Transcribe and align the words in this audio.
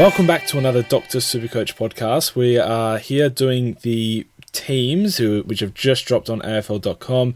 Welcome 0.00 0.26
back 0.26 0.46
to 0.46 0.56
another 0.56 0.82
Doctor 0.82 1.18
Supercoach 1.18 1.76
podcast. 1.76 2.34
We 2.34 2.56
are 2.56 2.96
here 2.96 3.28
doing 3.28 3.76
the 3.82 4.26
teams 4.50 5.18
who, 5.18 5.42
which 5.42 5.60
have 5.60 5.74
just 5.74 6.06
dropped 6.06 6.30
on 6.30 6.40
AFL.com, 6.40 7.34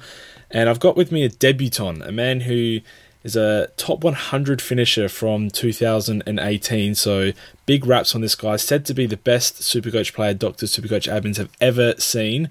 and 0.50 0.70
I've 0.70 0.80
got 0.80 0.96
with 0.96 1.12
me 1.12 1.24
a 1.24 1.28
debutant, 1.28 2.02
a 2.02 2.10
man 2.10 2.40
who 2.40 2.80
is 3.22 3.36
a 3.36 3.68
top 3.76 4.02
100 4.02 4.62
finisher 4.62 5.10
from 5.10 5.50
2018. 5.50 6.94
So 6.94 7.32
big 7.66 7.84
raps 7.84 8.14
on 8.14 8.22
this 8.22 8.34
guy. 8.34 8.56
Said 8.56 8.86
to 8.86 8.94
be 8.94 9.04
the 9.04 9.18
best 9.18 9.56
Supercoach 9.56 10.14
player 10.14 10.32
Doctor 10.32 10.64
Supercoach 10.64 11.06
admins 11.06 11.36
have 11.36 11.50
ever 11.60 11.92
seen. 11.98 12.48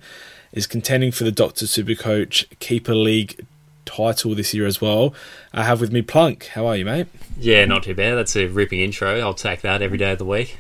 Is 0.52 0.68
contending 0.68 1.12
for 1.12 1.24
the 1.24 1.32
Doctor 1.32 1.66
Supercoach 1.66 2.60
Keeper 2.60 2.94
League 2.94 3.48
title 3.86 4.36
this 4.36 4.54
year 4.54 4.66
as 4.66 4.82
well. 4.82 5.14
I 5.54 5.64
have 5.64 5.82
with 5.82 5.92
me 5.92 6.02
Plunk. 6.02 6.48
How 6.48 6.66
are 6.68 6.76
you, 6.76 6.86
mate? 6.86 7.08
Yeah, 7.38 7.66
not 7.66 7.84
too 7.84 7.96
bad. 7.96 8.16
That's 8.16 8.36
a 8.36 8.48
ripping 8.48 8.80
intro. 8.80 9.20
I'll 9.20 9.34
take 9.34 9.62
that 9.62 9.82
every 9.82 9.98
day 9.98 10.12
of 10.12 10.18
the 10.20 10.26
week. 10.26 10.58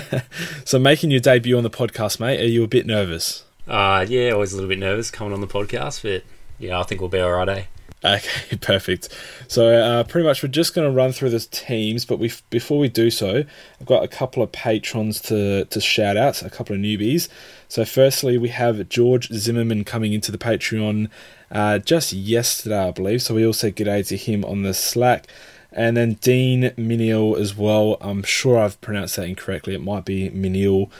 so, 0.64 0.78
making 0.78 1.10
your 1.10 1.20
debut 1.20 1.56
on 1.56 1.62
the 1.62 1.70
podcast, 1.70 2.20
mate, 2.20 2.40
are 2.40 2.46
you 2.46 2.64
a 2.64 2.68
bit 2.68 2.86
nervous? 2.86 3.44
Uh, 3.66 4.04
yeah, 4.08 4.30
always 4.30 4.52
a 4.52 4.56
little 4.56 4.68
bit 4.68 4.78
nervous 4.78 5.10
coming 5.10 5.32
on 5.32 5.40
the 5.40 5.46
podcast, 5.46 6.02
but 6.02 6.24
yeah, 6.58 6.78
I 6.78 6.82
think 6.82 7.00
we'll 7.00 7.10
be 7.10 7.20
all 7.20 7.32
right, 7.32 7.48
eh? 7.48 7.64
Okay, 8.04 8.56
perfect. 8.60 9.08
So, 9.48 9.72
uh, 9.74 10.04
pretty 10.04 10.26
much, 10.26 10.42
we're 10.42 10.48
just 10.48 10.74
going 10.74 10.88
to 10.88 10.94
run 10.94 11.12
through 11.12 11.30
the 11.30 11.40
teams, 11.40 12.04
but 12.04 12.18
we 12.18 12.32
before 12.50 12.78
we 12.78 12.88
do 12.88 13.10
so, 13.10 13.44
I've 13.80 13.86
got 13.86 14.02
a 14.02 14.08
couple 14.08 14.42
of 14.42 14.50
patrons 14.52 15.20
to 15.22 15.64
to 15.66 15.80
shout 15.80 16.16
out, 16.16 16.42
a 16.42 16.50
couple 16.50 16.74
of 16.74 16.82
newbies. 16.82 17.28
So, 17.68 17.84
firstly, 17.84 18.38
we 18.38 18.48
have 18.48 18.88
George 18.88 19.28
Zimmerman 19.32 19.84
coming 19.84 20.12
into 20.12 20.32
the 20.32 20.38
Patreon 20.38 21.10
uh, 21.50 21.78
just 21.78 22.12
yesterday, 22.12 22.88
I 22.88 22.90
believe. 22.90 23.22
So, 23.22 23.34
we 23.34 23.46
all 23.46 23.52
said 23.52 23.76
g'day 23.76 24.06
to 24.08 24.16
him 24.16 24.44
on 24.44 24.62
the 24.62 24.74
Slack. 24.74 25.26
And 25.74 25.96
then 25.96 26.14
Dean 26.14 26.64
Miniel 26.76 27.38
as 27.40 27.56
well. 27.56 27.96
I'm 28.02 28.22
sure 28.24 28.58
I've 28.58 28.78
pronounced 28.82 29.16
that 29.16 29.26
incorrectly. 29.26 29.74
It 29.74 29.80
might 29.80 30.04
be 30.04 30.28
Miniel. 30.28 30.90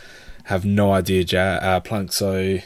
Have 0.45 0.64
no 0.64 0.92
idea, 0.92 1.25
ja- 1.25 1.58
uh, 1.61 1.80
Plunk. 1.80 2.11
So, 2.12 2.58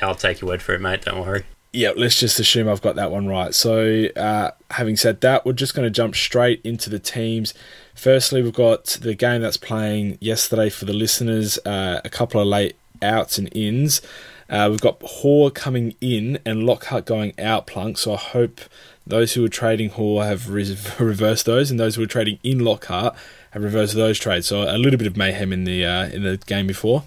I'll 0.00 0.14
take 0.14 0.40
your 0.40 0.50
word 0.50 0.62
for 0.62 0.74
it, 0.74 0.80
mate. 0.80 1.02
Don't 1.02 1.20
worry 1.20 1.44
yeah, 1.72 1.92
let's 1.96 2.18
just 2.18 2.40
assume 2.40 2.68
I've 2.68 2.80
got 2.80 2.96
that 2.96 3.10
one 3.10 3.26
right. 3.26 3.54
So, 3.54 4.06
uh, 4.16 4.52
having 4.70 4.96
said 4.96 5.20
that, 5.20 5.44
we're 5.44 5.52
just 5.52 5.74
going 5.74 5.84
to 5.86 5.90
jump 5.90 6.16
straight 6.16 6.60
into 6.64 6.88
the 6.88 6.98
teams. 6.98 7.52
Firstly, 7.94 8.42
we've 8.42 8.54
got 8.54 8.84
the 9.02 9.14
game 9.14 9.42
that's 9.42 9.58
playing 9.58 10.16
yesterday 10.20 10.70
for 10.70 10.86
the 10.86 10.94
listeners, 10.94 11.58
uh, 11.66 12.00
a 12.04 12.08
couple 12.08 12.40
of 12.40 12.46
late 12.46 12.76
outs 13.02 13.36
and 13.38 13.54
ins. 13.54 14.00
Uh, 14.48 14.68
we've 14.70 14.80
got 14.80 15.02
Hore 15.02 15.50
coming 15.50 15.94
in 16.00 16.38
and 16.46 16.64
Lockhart 16.64 17.04
going 17.04 17.38
out, 17.38 17.66
Plunk. 17.66 17.98
So, 17.98 18.14
I 18.14 18.18
hope 18.18 18.62
those 19.06 19.34
who 19.34 19.44
are 19.44 19.50
trading 19.50 19.90
Hore 19.90 20.24
have 20.24 20.48
re- 20.48 20.76
reversed 20.98 21.44
those, 21.44 21.70
and 21.70 21.78
those 21.78 21.96
who 21.96 22.02
are 22.02 22.06
trading 22.06 22.38
in 22.42 22.60
Lockhart 22.60 23.14
have 23.50 23.62
reversed 23.62 23.94
those 23.94 24.18
trades. 24.18 24.46
So, 24.46 24.62
a 24.62 24.78
little 24.78 24.98
bit 24.98 25.06
of 25.06 25.18
mayhem 25.18 25.52
in 25.52 25.64
the 25.64 25.84
uh, 25.84 26.06
in 26.06 26.22
the 26.22 26.38
game 26.38 26.66
before. 26.66 27.04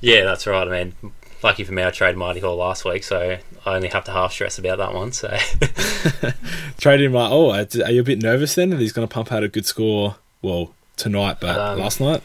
Yeah, 0.00 0.24
that's 0.24 0.46
right. 0.46 0.68
I 0.68 0.84
mean, 0.84 1.12
lucky 1.42 1.64
for 1.64 1.72
me, 1.72 1.84
I 1.84 1.90
traded 1.90 2.16
Marty 2.16 2.40
Hall 2.40 2.56
last 2.56 2.84
week, 2.84 3.04
so 3.04 3.38
I 3.64 3.74
only 3.74 3.88
have 3.88 4.04
to 4.04 4.12
half 4.12 4.32
stress 4.32 4.58
about 4.58 4.78
that 4.78 4.94
one. 4.94 5.12
So 5.12 5.28
traded 6.78 7.06
him 7.06 7.12
like, 7.12 7.30
oh, 7.30 7.50
are 7.52 7.90
you 7.90 8.00
a 8.00 8.04
bit 8.04 8.22
nervous 8.22 8.54
then 8.54 8.70
that 8.70 8.80
he's 8.80 8.92
going 8.92 9.06
to 9.06 9.12
pump 9.12 9.32
out 9.32 9.42
a 9.42 9.48
good 9.48 9.66
score? 9.66 10.16
Well, 10.42 10.74
tonight, 10.96 11.38
but 11.40 11.58
um, 11.58 11.78
last 11.78 12.00
night. 12.00 12.22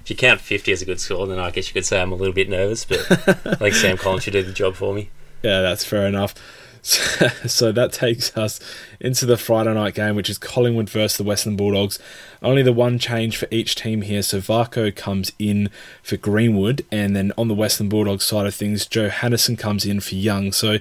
If 0.00 0.10
you 0.10 0.16
count 0.16 0.40
fifty 0.40 0.72
as 0.72 0.82
a 0.82 0.84
good 0.84 1.00
score, 1.00 1.26
then 1.26 1.38
I 1.38 1.50
guess 1.50 1.68
you 1.68 1.74
could 1.74 1.86
say 1.86 2.00
I'm 2.00 2.10
a 2.10 2.16
little 2.16 2.34
bit 2.34 2.48
nervous. 2.48 2.84
But 2.84 3.00
I 3.10 3.54
think 3.54 3.74
Sam 3.74 3.96
Collins 3.96 4.24
should 4.24 4.32
do 4.32 4.42
the 4.42 4.52
job 4.52 4.74
for 4.74 4.92
me. 4.92 5.10
Yeah, 5.42 5.60
that's 5.60 5.84
fair 5.84 6.06
enough. 6.06 6.34
So, 6.82 7.28
so, 7.46 7.72
that 7.72 7.92
takes 7.92 8.36
us 8.36 8.58
into 9.02 9.26
the 9.26 9.36
Friday 9.36 9.74
night 9.74 9.94
game, 9.94 10.14
which 10.14 10.30
is 10.30 10.38
Collingwood 10.38 10.88
versus 10.88 11.18
the 11.18 11.24
Western 11.24 11.56
Bulldogs. 11.56 11.98
Only 12.40 12.62
the 12.62 12.72
one 12.72 12.98
change 12.98 13.36
for 13.36 13.48
each 13.50 13.74
team 13.74 14.02
here. 14.02 14.22
So 14.22 14.38
Varco 14.38 14.94
comes 14.94 15.32
in 15.38 15.68
for 16.02 16.16
Greenwood, 16.16 16.86
and 16.90 17.14
then 17.14 17.32
on 17.36 17.48
the 17.48 17.54
Western 17.54 17.88
Bulldogs 17.88 18.24
side 18.24 18.46
of 18.46 18.54
things, 18.54 18.86
Johannisen 18.86 19.58
comes 19.58 19.84
in 19.84 20.00
for 20.00 20.14
Young. 20.14 20.52
So 20.52 20.78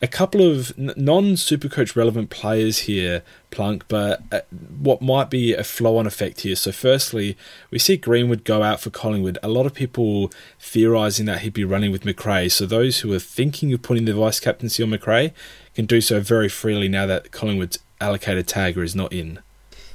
a 0.00 0.06
couple 0.06 0.40
of 0.40 0.76
non 0.78 1.34
Supercoach 1.34 1.96
relevant 1.96 2.30
players 2.30 2.80
here, 2.80 3.22
Plunk, 3.50 3.84
but 3.88 4.22
uh, 4.30 4.40
what 4.78 5.02
might 5.02 5.28
be 5.28 5.54
a 5.54 5.64
flow 5.64 5.96
on 5.96 6.06
effect 6.06 6.42
here. 6.42 6.54
So, 6.54 6.70
firstly, 6.70 7.36
we 7.70 7.78
see 7.78 7.96
Greenwood 7.96 8.44
go 8.44 8.62
out 8.62 8.80
for 8.80 8.90
Collingwood. 8.90 9.38
A 9.42 9.48
lot 9.48 9.66
of 9.66 9.74
people 9.74 10.30
theorising 10.60 11.26
that 11.26 11.40
he'd 11.40 11.52
be 11.52 11.64
running 11.64 11.90
with 11.90 12.04
Macrae. 12.04 12.48
So, 12.48 12.64
those 12.64 13.00
who 13.00 13.12
are 13.12 13.18
thinking 13.18 13.72
of 13.72 13.82
putting 13.82 14.04
the 14.04 14.12
vice 14.14 14.38
captaincy 14.38 14.82
on 14.82 14.90
Macrae 14.90 15.32
can 15.78 15.86
do 15.86 16.00
so 16.00 16.18
very 16.18 16.48
freely 16.48 16.88
now 16.88 17.06
that 17.06 17.30
Collingwood's 17.30 17.78
allocated 18.00 18.48
tagger 18.48 18.82
is 18.82 18.96
not 18.96 19.12
in. 19.12 19.38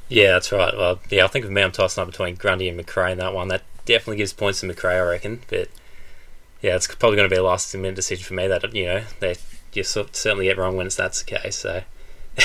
Yeah, 0.07 0.31
that's 0.31 0.49
right. 0.49 0.73
Well, 0.77 1.01
yeah, 1.09 1.25
I 1.25 1.27
think 1.27 1.43
with 1.43 1.51
me, 1.51 1.61
I'm 1.61 1.73
tossing 1.73 2.01
up 2.01 2.09
between 2.09 2.35
Grundy 2.35 2.69
and 2.69 2.77
Macrae 2.77 3.11
in 3.11 3.17
that 3.17 3.33
one. 3.33 3.49
That 3.49 3.63
definitely 3.83 4.15
gives 4.15 4.31
points 4.31 4.61
to 4.61 4.65
Macrae, 4.65 4.95
I 4.95 5.01
reckon. 5.01 5.41
But 5.49 5.67
yeah, 6.61 6.77
it's 6.77 6.87
probably 6.87 7.17
going 7.17 7.27
to 7.27 7.35
be 7.35 7.37
a 7.37 7.43
last 7.43 7.75
minute 7.75 7.95
decision 7.95 8.23
for 8.23 8.33
me 8.33 8.47
that, 8.47 8.73
you 8.73 8.85
know, 8.85 9.03
they 9.19 9.35
you 9.73 9.83
certainly 9.83 10.45
get 10.45 10.57
wrong 10.57 10.77
when 10.77 10.85
it's 10.85 10.95
that's 10.95 11.21
the 11.21 11.35
case. 11.35 11.57
So 11.57 11.83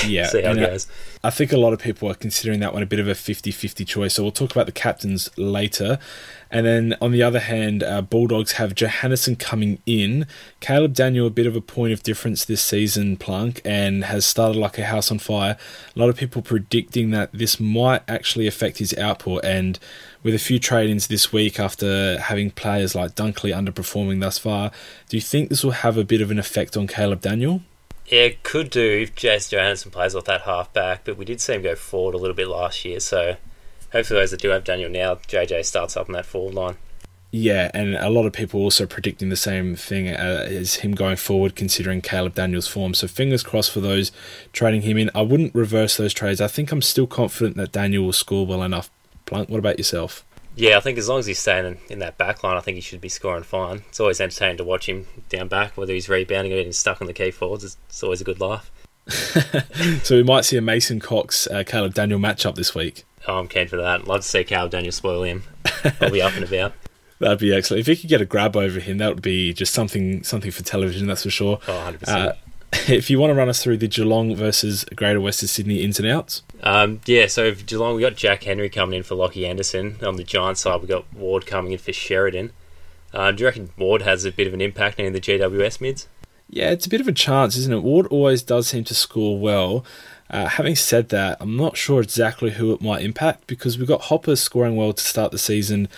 yeah, 0.05 0.27
see 0.29 0.41
how 0.41 0.51
it 0.51 0.55
goes. 0.55 0.87
I 1.23 1.29
think 1.29 1.51
a 1.51 1.57
lot 1.57 1.73
of 1.73 1.79
people 1.79 2.09
are 2.09 2.15
considering 2.15 2.59
that 2.61 2.73
one 2.73 2.83
a 2.83 2.85
bit 2.85 2.99
of 2.99 3.07
a 3.07 3.13
50-50 3.13 3.85
choice. 3.85 4.13
So 4.13 4.23
we'll 4.23 4.31
talk 4.31 4.51
about 4.51 4.67
the 4.67 4.71
captains 4.71 5.29
later. 5.37 5.99
And 6.51 6.65
then 6.65 6.95
on 7.01 7.11
the 7.11 7.21
other 7.21 7.39
hand, 7.39 7.83
uh, 7.83 8.01
Bulldogs 8.01 8.53
have 8.53 8.73
Johannisen 8.73 9.37
coming 9.37 9.79
in. 9.85 10.25
Caleb 10.61 10.93
Daniel, 10.93 11.27
a 11.27 11.31
bit 11.31 11.45
of 11.45 11.55
a 11.55 11.61
point 11.61 11.93
of 11.93 12.03
difference 12.03 12.45
this 12.45 12.61
season, 12.61 13.17
Plunk, 13.17 13.61
and 13.65 14.05
has 14.05 14.25
started 14.25 14.57
like 14.57 14.77
a 14.77 14.85
house 14.85 15.11
on 15.11 15.19
fire. 15.19 15.57
A 15.95 15.99
lot 15.99 16.09
of 16.09 16.15
people 16.15 16.41
predicting 16.41 17.11
that 17.11 17.31
this 17.33 17.59
might 17.59 18.01
actually 18.07 18.47
affect 18.47 18.79
his 18.79 18.97
output. 18.97 19.43
And 19.43 19.77
with 20.23 20.33
a 20.33 20.39
few 20.39 20.59
trade 20.59 20.89
ins 20.89 21.07
this 21.07 21.31
week 21.31 21.59
after 21.59 22.17
having 22.19 22.51
players 22.51 22.95
like 22.95 23.15
Dunkley 23.15 23.53
underperforming 23.53 24.21
thus 24.21 24.37
far, 24.37 24.71
do 25.09 25.17
you 25.17 25.21
think 25.21 25.49
this 25.49 25.63
will 25.63 25.71
have 25.71 25.97
a 25.97 26.03
bit 26.03 26.21
of 26.21 26.31
an 26.31 26.39
effect 26.39 26.75
on 26.77 26.87
Caleb 26.87 27.21
Daniel? 27.21 27.61
It 28.09 28.41
could 28.41 28.71
do 28.71 29.01
if 29.03 29.15
Jace 29.15 29.55
Johannisen 29.55 29.91
plays 29.91 30.15
off 30.15 30.25
that 30.25 30.41
half 30.41 30.73
back, 30.73 31.01
but 31.05 31.15
we 31.15 31.25
did 31.25 31.39
see 31.39 31.53
him 31.53 31.61
go 31.61 31.75
forward 31.75 32.15
a 32.15 32.17
little 32.17 32.35
bit 32.35 32.47
last 32.47 32.83
year, 32.83 32.99
so 32.99 33.35
hopefully 33.91 34.19
those 34.19 34.31
that 34.31 34.41
do 34.41 34.49
have 34.49 34.63
Daniel 34.63 34.89
now, 34.89 35.15
JJ 35.15 35.63
starts 35.65 35.95
up 35.95 36.07
in 36.07 36.13
that 36.13 36.25
forward 36.25 36.55
line. 36.55 36.77
Yeah, 37.31 37.69
and 37.75 37.93
a 37.93 38.09
lot 38.09 38.25
of 38.25 38.33
people 38.33 38.59
also 38.59 38.87
predicting 38.87 39.29
the 39.29 39.35
same 39.35 39.75
thing 39.75 40.09
uh, 40.09 40.47
as 40.49 40.75
him 40.75 40.93
going 40.93 41.17
forward, 41.17 41.55
considering 41.55 42.01
Caleb 42.01 42.33
Daniels' 42.33 42.67
form. 42.67 42.95
So 42.95 43.07
fingers 43.07 43.43
crossed 43.43 43.71
for 43.71 43.81
those 43.81 44.11
trading 44.51 44.81
him 44.81 44.97
in. 44.97 45.11
I 45.13 45.21
wouldn't 45.21 45.53
reverse 45.53 45.97
those 45.97 46.13
trades. 46.13 46.41
I 46.41 46.47
think 46.47 46.71
I'm 46.71 46.81
still 46.81 47.05
confident 47.05 47.55
that 47.57 47.71
Daniel 47.71 48.05
will 48.05 48.13
score 48.13 48.47
well 48.47 48.63
enough. 48.63 48.89
Plunk, 49.27 49.49
what 49.49 49.59
about 49.59 49.77
yourself? 49.77 50.25
Yeah, 50.55 50.77
I 50.77 50.79
think 50.81 50.97
as 50.97 51.07
long 51.07 51.19
as 51.19 51.25
he's 51.25 51.39
staying 51.39 51.65
in, 51.65 51.77
in 51.89 51.99
that 51.99 52.17
back 52.17 52.43
line, 52.43 52.57
I 52.57 52.59
think 52.59 52.75
he 52.75 52.81
should 52.81 53.01
be 53.01 53.09
scoring 53.09 53.43
fine. 53.43 53.83
It's 53.89 53.99
always 53.99 54.19
entertaining 54.19 54.57
to 54.57 54.63
watch 54.63 54.89
him 54.89 55.07
down 55.29 55.47
back, 55.47 55.77
whether 55.77 55.93
he's 55.93 56.09
rebounding 56.09 56.51
or 56.51 56.57
getting 56.57 56.73
stuck 56.73 57.01
on 57.01 57.07
the 57.07 57.13
key 57.13 57.31
forwards. 57.31 57.63
It's, 57.63 57.77
it's 57.87 58.03
always 58.03 58.21
a 58.21 58.25
good 58.25 58.41
laugh. 58.41 58.71
so 60.03 60.15
we 60.15 60.23
might 60.23 60.45
see 60.45 60.57
a 60.57 60.61
Mason 60.61 60.99
Cox 60.99 61.47
uh, 61.47 61.63
Caleb 61.65 61.93
Daniel 61.93 62.19
matchup 62.19 62.55
this 62.55 62.75
week. 62.75 63.05
Oh, 63.27 63.39
I'm 63.39 63.47
keen 63.47 63.67
for 63.67 63.77
that. 63.77 64.07
Love 64.07 64.21
to 64.21 64.27
see 64.27 64.43
Caleb 64.43 64.71
Daniel 64.71 64.91
spoil 64.91 65.23
him. 65.23 65.43
I'll 66.01 66.11
be 66.11 66.21
up 66.21 66.35
and 66.35 66.43
about. 66.43 66.73
That'd 67.19 67.39
be 67.39 67.53
excellent. 67.53 67.81
If 67.81 67.87
you 67.87 67.97
could 67.97 68.09
get 68.09 68.21
a 68.21 68.25
grab 68.25 68.55
over 68.55 68.79
him, 68.79 68.97
that 68.99 69.13
would 69.13 69.21
be 69.21 69.53
just 69.53 69.73
something 69.73 70.23
something 70.23 70.51
for 70.51 70.63
television, 70.63 71.07
that's 71.07 71.23
for 71.23 71.29
sure. 71.29 71.59
Oh, 71.67 71.93
100%. 72.01 72.07
Uh, 72.07 72.33
if 72.87 73.09
you 73.09 73.19
want 73.19 73.31
to 73.31 73.35
run 73.35 73.49
us 73.49 73.63
through 73.63 73.77
the 73.77 73.87
Geelong 73.87 74.35
versus 74.35 74.85
Greater 74.95 75.19
Western 75.19 75.47
Sydney 75.47 75.83
ins 75.83 75.99
and 75.99 76.07
outs. 76.07 76.43
Um, 76.61 77.01
yeah, 77.05 77.27
so 77.27 77.53
Geelong, 77.53 77.95
we 77.95 78.01
got 78.01 78.15
Jack 78.15 78.43
Henry 78.43 78.69
coming 78.69 78.97
in 78.97 79.03
for 79.03 79.15
Lockie 79.15 79.45
Henderson. 79.45 79.97
On 80.03 80.15
the 80.17 80.23
Giants 80.23 80.61
side, 80.61 80.81
we 80.81 80.87
got 80.87 81.11
Ward 81.13 81.45
coming 81.45 81.71
in 81.71 81.77
for 81.77 81.93
Sheridan. 81.93 82.51
Uh, 83.13 83.31
do 83.31 83.41
you 83.41 83.47
reckon 83.47 83.71
Ward 83.77 84.03
has 84.03 84.25
a 84.25 84.31
bit 84.31 84.45
of 84.45 84.53
an 84.53 84.61
impact 84.61 84.99
in 84.99 85.13
the 85.13 85.21
GWS 85.21 85.81
mids? 85.81 86.07
Yeah, 86.49 86.71
it's 86.71 86.85
a 86.85 86.89
bit 86.89 87.01
of 87.01 87.07
a 87.07 87.11
chance, 87.11 87.55
isn't 87.55 87.73
it? 87.73 87.83
Ward 87.83 88.07
always 88.07 88.41
does 88.41 88.67
seem 88.67 88.83
to 88.85 88.95
score 88.95 89.39
well. 89.39 89.85
Uh, 90.29 90.47
having 90.47 90.75
said 90.75 91.09
that, 91.09 91.37
I'm 91.39 91.57
not 91.57 91.75
sure 91.75 92.01
exactly 92.01 92.51
who 92.51 92.71
it 92.73 92.81
might 92.81 93.03
impact 93.03 93.47
because 93.47 93.79
we've 93.79 93.87
got 93.87 94.01
Hopper 94.01 94.35
scoring 94.35 94.75
well 94.75 94.93
to 94.93 95.03
start 95.03 95.31
the 95.31 95.39
season, 95.39 95.89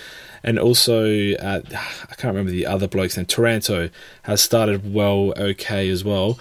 and 0.41 0.57
also 0.57 1.33
uh, 1.33 1.61
I 1.71 2.15
can't 2.15 2.33
remember 2.33 2.51
the 2.51 2.65
other 2.65 2.87
bloke's 2.87 3.17
And 3.17 3.27
Taranto 3.27 3.89
has 4.23 4.41
started 4.41 4.93
well, 4.93 5.33
okay 5.37 5.89
as 5.89 6.03
well. 6.05 6.39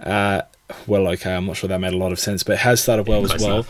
Uh, 0.00 0.42
well, 0.86 1.06
okay, 1.08 1.34
I'm 1.34 1.46
not 1.46 1.56
sure 1.56 1.68
that 1.68 1.80
made 1.80 1.94
a 1.94 1.98
lot 1.98 2.12
of 2.12 2.18
sense, 2.18 2.42
but 2.42 2.54
it 2.54 2.58
has 2.60 2.82
started 2.82 3.08
well 3.08 3.30
as 3.30 3.42
well. 3.42 3.66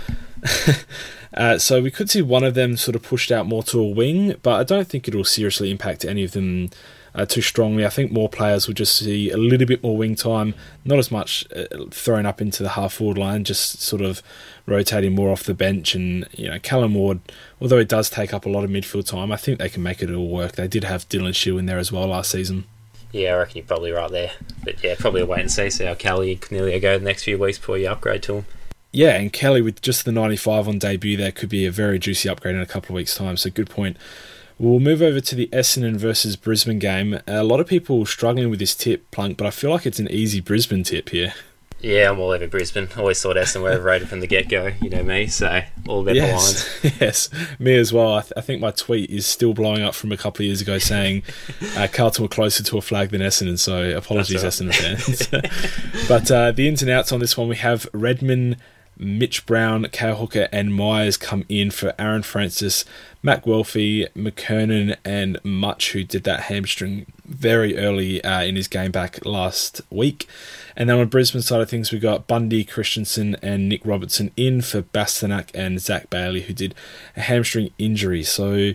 uh, 1.34 1.58
so 1.58 1.80
we 1.80 1.90
could 1.90 2.10
see 2.10 2.22
one 2.22 2.44
of 2.44 2.54
them 2.54 2.76
sort 2.76 2.96
of 2.96 3.02
pushed 3.02 3.30
out 3.30 3.46
more 3.46 3.62
to 3.64 3.80
a 3.80 3.88
wing, 3.88 4.34
but 4.42 4.60
I 4.60 4.64
don't 4.64 4.88
think 4.88 5.06
it'll 5.06 5.24
seriously 5.24 5.70
impact 5.70 6.04
any 6.04 6.24
of 6.24 6.32
them 6.32 6.70
uh, 7.14 7.24
too 7.24 7.40
strongly. 7.40 7.84
I 7.84 7.88
think 7.88 8.12
more 8.12 8.28
players 8.28 8.66
will 8.66 8.74
just 8.74 8.96
see 8.96 9.30
a 9.30 9.36
little 9.36 9.66
bit 9.66 9.82
more 9.82 9.96
wing 9.96 10.14
time, 10.14 10.54
not 10.84 10.98
as 10.98 11.10
much 11.10 11.46
uh, 11.54 11.64
thrown 11.90 12.26
up 12.26 12.40
into 12.40 12.62
the 12.62 12.70
half 12.70 12.94
forward 12.94 13.18
line, 13.18 13.44
just 13.44 13.80
sort 13.80 14.02
of 14.02 14.22
rotating 14.66 15.14
more 15.14 15.30
off 15.30 15.42
the 15.42 15.54
bench. 15.54 15.94
And 15.94 16.28
you 16.32 16.48
know, 16.48 16.58
Callum 16.58 16.94
Ward, 16.94 17.20
although 17.60 17.78
it 17.78 17.88
does 17.88 18.10
take 18.10 18.32
up 18.34 18.46
a 18.46 18.48
lot 18.48 18.64
of 18.64 18.70
midfield 18.70 19.06
time, 19.06 19.32
I 19.32 19.36
think 19.36 19.58
they 19.58 19.68
can 19.68 19.82
make 19.82 20.02
it 20.02 20.10
all 20.12 20.28
work. 20.28 20.52
They 20.52 20.68
did 20.68 20.84
have 20.84 21.08
Dylan 21.08 21.34
Shiel 21.34 21.58
in 21.58 21.66
there 21.66 21.78
as 21.78 21.90
well 21.92 22.06
last 22.06 22.30
season. 22.30 22.64
Yeah, 23.12 23.34
I 23.34 23.38
reckon 23.38 23.56
you're 23.56 23.66
probably 23.66 23.92
right 23.92 24.10
there. 24.10 24.32
But 24.64 24.82
yeah, 24.82 24.94
probably 24.98 25.22
wait 25.22 25.40
and 25.40 25.50
see. 25.50 25.70
See 25.70 25.84
how 25.84 25.94
Kelly 25.94 26.32
and 26.32 26.40
Coniglio 26.40 26.80
go 26.80 26.98
the 26.98 27.04
next 27.04 27.24
few 27.24 27.38
weeks 27.38 27.58
before 27.58 27.78
you 27.78 27.88
upgrade 27.88 28.22
to 28.24 28.32
them. 28.32 28.46
Yeah, 28.92 29.16
and 29.16 29.32
Kelly 29.32 29.62
with 29.62 29.82
just 29.82 30.04
the 30.04 30.12
95 30.12 30.68
on 30.68 30.78
debut 30.78 31.16
there 31.16 31.32
could 31.32 31.48
be 31.48 31.66
a 31.66 31.70
very 31.70 31.98
juicy 31.98 32.28
upgrade 32.28 32.54
in 32.54 32.60
a 32.62 32.66
couple 32.66 32.90
of 32.90 32.96
weeks' 32.96 33.14
time. 33.14 33.36
So 33.36 33.50
good 33.50 33.70
point. 33.70 33.96
We'll 34.58 34.80
move 34.80 35.02
over 35.02 35.20
to 35.20 35.34
the 35.36 35.46
Essendon 35.52 35.96
versus 35.96 36.34
Brisbane 36.34 36.80
game. 36.80 37.20
A 37.28 37.44
lot 37.44 37.60
of 37.60 37.68
people 37.68 38.04
struggling 38.06 38.50
with 38.50 38.58
this 38.58 38.74
tip, 38.74 39.08
Plunk, 39.12 39.36
but 39.36 39.46
I 39.46 39.50
feel 39.50 39.70
like 39.70 39.86
it's 39.86 40.00
an 40.00 40.10
easy 40.10 40.40
Brisbane 40.40 40.82
tip 40.82 41.10
here. 41.10 41.32
Yeah, 41.80 42.10
I'm 42.10 42.18
all 42.18 42.30
over 42.30 42.46
Brisbane. 42.48 42.88
Always 42.96 43.22
thought 43.22 43.36
Essendon 43.36 43.62
were 43.62 43.70
overrated 43.70 44.08
from 44.08 44.20
the 44.20 44.26
get 44.26 44.48
go. 44.48 44.72
You 44.82 44.90
know 44.90 45.04
me, 45.04 45.28
so 45.28 45.62
all 45.86 46.00
about 46.00 46.16
yes. 46.16 46.80
the 46.80 46.88
lines. 46.88 46.96
yes, 47.00 47.30
me 47.60 47.76
as 47.76 47.92
well. 47.92 48.14
I, 48.14 48.22
th- 48.22 48.32
I, 48.36 48.40
think 48.40 48.60
my 48.60 48.72
tweet 48.72 49.10
is 49.10 49.26
still 49.26 49.54
blowing 49.54 49.82
up 49.82 49.94
from 49.94 50.10
a 50.10 50.16
couple 50.16 50.42
of 50.42 50.46
years 50.46 50.60
ago 50.60 50.78
saying 50.78 51.22
uh, 51.76 51.86
Carlton 51.92 52.24
were 52.24 52.28
closer 52.28 52.64
to 52.64 52.78
a 52.78 52.82
flag 52.82 53.10
than 53.10 53.20
Essendon, 53.20 53.58
so 53.58 53.96
apologies, 53.96 54.42
right. 54.42 54.52
Essendon 54.52 54.74
fans. 54.74 56.08
but 56.08 56.30
uh, 56.32 56.50
the 56.50 56.66
ins 56.66 56.82
and 56.82 56.90
outs 56.90 57.12
on 57.12 57.20
this 57.20 57.36
one, 57.36 57.48
we 57.48 57.56
have 57.56 57.86
Redman 57.92 58.56
Mitch 58.98 59.46
Brown, 59.46 59.86
Cale 59.92 60.16
Hooker, 60.16 60.48
and 60.50 60.74
Myers 60.74 61.16
come 61.16 61.44
in 61.48 61.70
for 61.70 61.94
Aaron 61.98 62.22
Francis, 62.22 62.84
Matt 63.22 63.44
Guelfi, 63.44 64.08
McKernan, 64.14 64.96
and 65.04 65.38
Much, 65.44 65.92
who 65.92 66.04
did 66.04 66.24
that 66.24 66.42
hamstring 66.42 67.06
very 67.24 67.76
early 67.76 68.22
uh, 68.22 68.42
in 68.42 68.56
his 68.56 68.68
game 68.68 68.90
back 68.90 69.24
last 69.26 69.80
week. 69.90 70.26
And 70.76 70.88
then 70.88 70.98
on 70.98 71.08
Brisbane 71.08 71.42
side 71.42 71.60
of 71.60 71.68
things, 71.68 71.90
we 71.90 71.98
got 71.98 72.26
Bundy, 72.26 72.64
Christensen, 72.64 73.36
and 73.42 73.68
Nick 73.68 73.84
Robertson 73.84 74.30
in 74.36 74.62
for 74.62 74.82
Bastinac 74.82 75.50
and 75.52 75.80
Zach 75.80 76.08
Bailey, 76.10 76.42
who 76.42 76.54
did 76.54 76.74
a 77.16 77.22
hamstring 77.22 77.70
injury. 77.78 78.22
So 78.22 78.74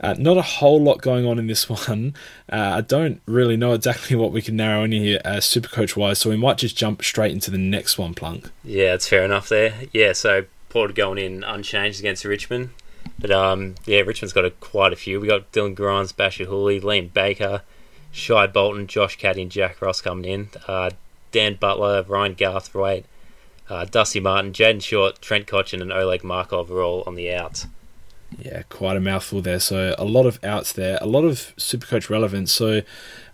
uh, 0.00 0.14
not 0.16 0.38
a 0.38 0.42
whole 0.42 0.80
lot 0.80 1.02
going 1.02 1.26
on 1.26 1.38
in 1.38 1.46
this 1.46 1.68
one. 1.88 2.14
Uh, 2.50 2.74
I 2.76 2.80
don't 2.80 3.20
really 3.26 3.56
know 3.56 3.72
exactly 3.72 4.16
what 4.16 4.32
we 4.32 4.42
can 4.42 4.56
narrow 4.56 4.84
in 4.84 4.92
here 4.92 5.20
uh, 5.24 5.40
super 5.40 5.68
coach 5.68 5.96
wise, 5.96 6.18
so 6.18 6.30
we 6.30 6.36
might 6.36 6.58
just 6.58 6.76
jump 6.76 7.02
straight 7.02 7.32
into 7.32 7.50
the 7.50 7.58
next 7.58 7.98
one, 7.98 8.14
Plunk. 8.14 8.50
Yeah, 8.64 8.94
it's 8.94 9.08
fair 9.08 9.24
enough 9.24 9.48
there. 9.48 9.74
Yeah, 9.92 10.12
so 10.12 10.46
Port 10.68 10.94
going 10.94 11.18
in 11.18 11.44
unchanged 11.44 11.98
against 11.98 12.24
Richmond. 12.24 12.70
But 13.20 13.30
um, 13.30 13.74
yeah, 13.84 14.00
Richmond's 14.00 14.32
got 14.32 14.46
a, 14.46 14.50
quite 14.50 14.92
a 14.92 14.96
few. 14.96 15.20
We 15.20 15.28
got 15.28 15.52
Dylan 15.52 15.74
Grimes, 15.74 16.12
Bachar 16.12 16.46
Houli, 16.46 16.80
Liam 16.80 17.12
Baker, 17.12 17.62
Shai 18.10 18.46
Bolton, 18.46 18.86
Josh 18.86 19.16
Caddy, 19.16 19.42
and 19.42 19.50
Jack 19.50 19.82
Ross 19.82 20.00
coming 20.00 20.24
in. 20.24 20.50
Uh, 20.66 20.90
Dan 21.30 21.56
Butler, 21.60 22.02
Ryan 22.02 22.34
Garthwaite, 22.34 23.04
uh, 23.68 23.84
Dusty 23.84 24.20
Martin, 24.20 24.52
Jayden 24.52 24.82
Short, 24.82 25.20
Trent 25.20 25.46
Cotchin, 25.46 25.82
and 25.82 25.92
Oleg 25.92 26.24
Markov 26.24 26.70
are 26.70 26.82
all 26.82 27.04
on 27.06 27.14
the 27.14 27.32
outs. 27.32 27.66
Yeah, 28.38 28.62
quite 28.68 28.96
a 28.96 29.00
mouthful 29.00 29.42
there. 29.42 29.60
So 29.60 29.94
a 29.98 30.04
lot 30.04 30.24
of 30.24 30.42
outs 30.44 30.72
there, 30.72 30.98
a 31.00 31.06
lot 31.06 31.24
of 31.24 31.52
Supercoach 31.56 32.08
relevance. 32.08 32.52
So 32.52 32.82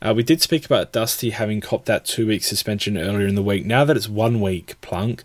uh, 0.02 0.14
we 0.16 0.22
did 0.22 0.40
speak 0.40 0.64
about 0.64 0.92
Dusty 0.92 1.30
having 1.30 1.60
copped 1.60 1.86
that 1.86 2.04
two 2.04 2.26
week 2.26 2.42
suspension 2.42 2.96
earlier 2.96 3.26
in 3.26 3.34
the 3.34 3.42
week. 3.42 3.66
Now 3.66 3.84
that 3.84 3.96
it's 3.96 4.08
one 4.08 4.40
week, 4.40 4.80
Plunk, 4.80 5.22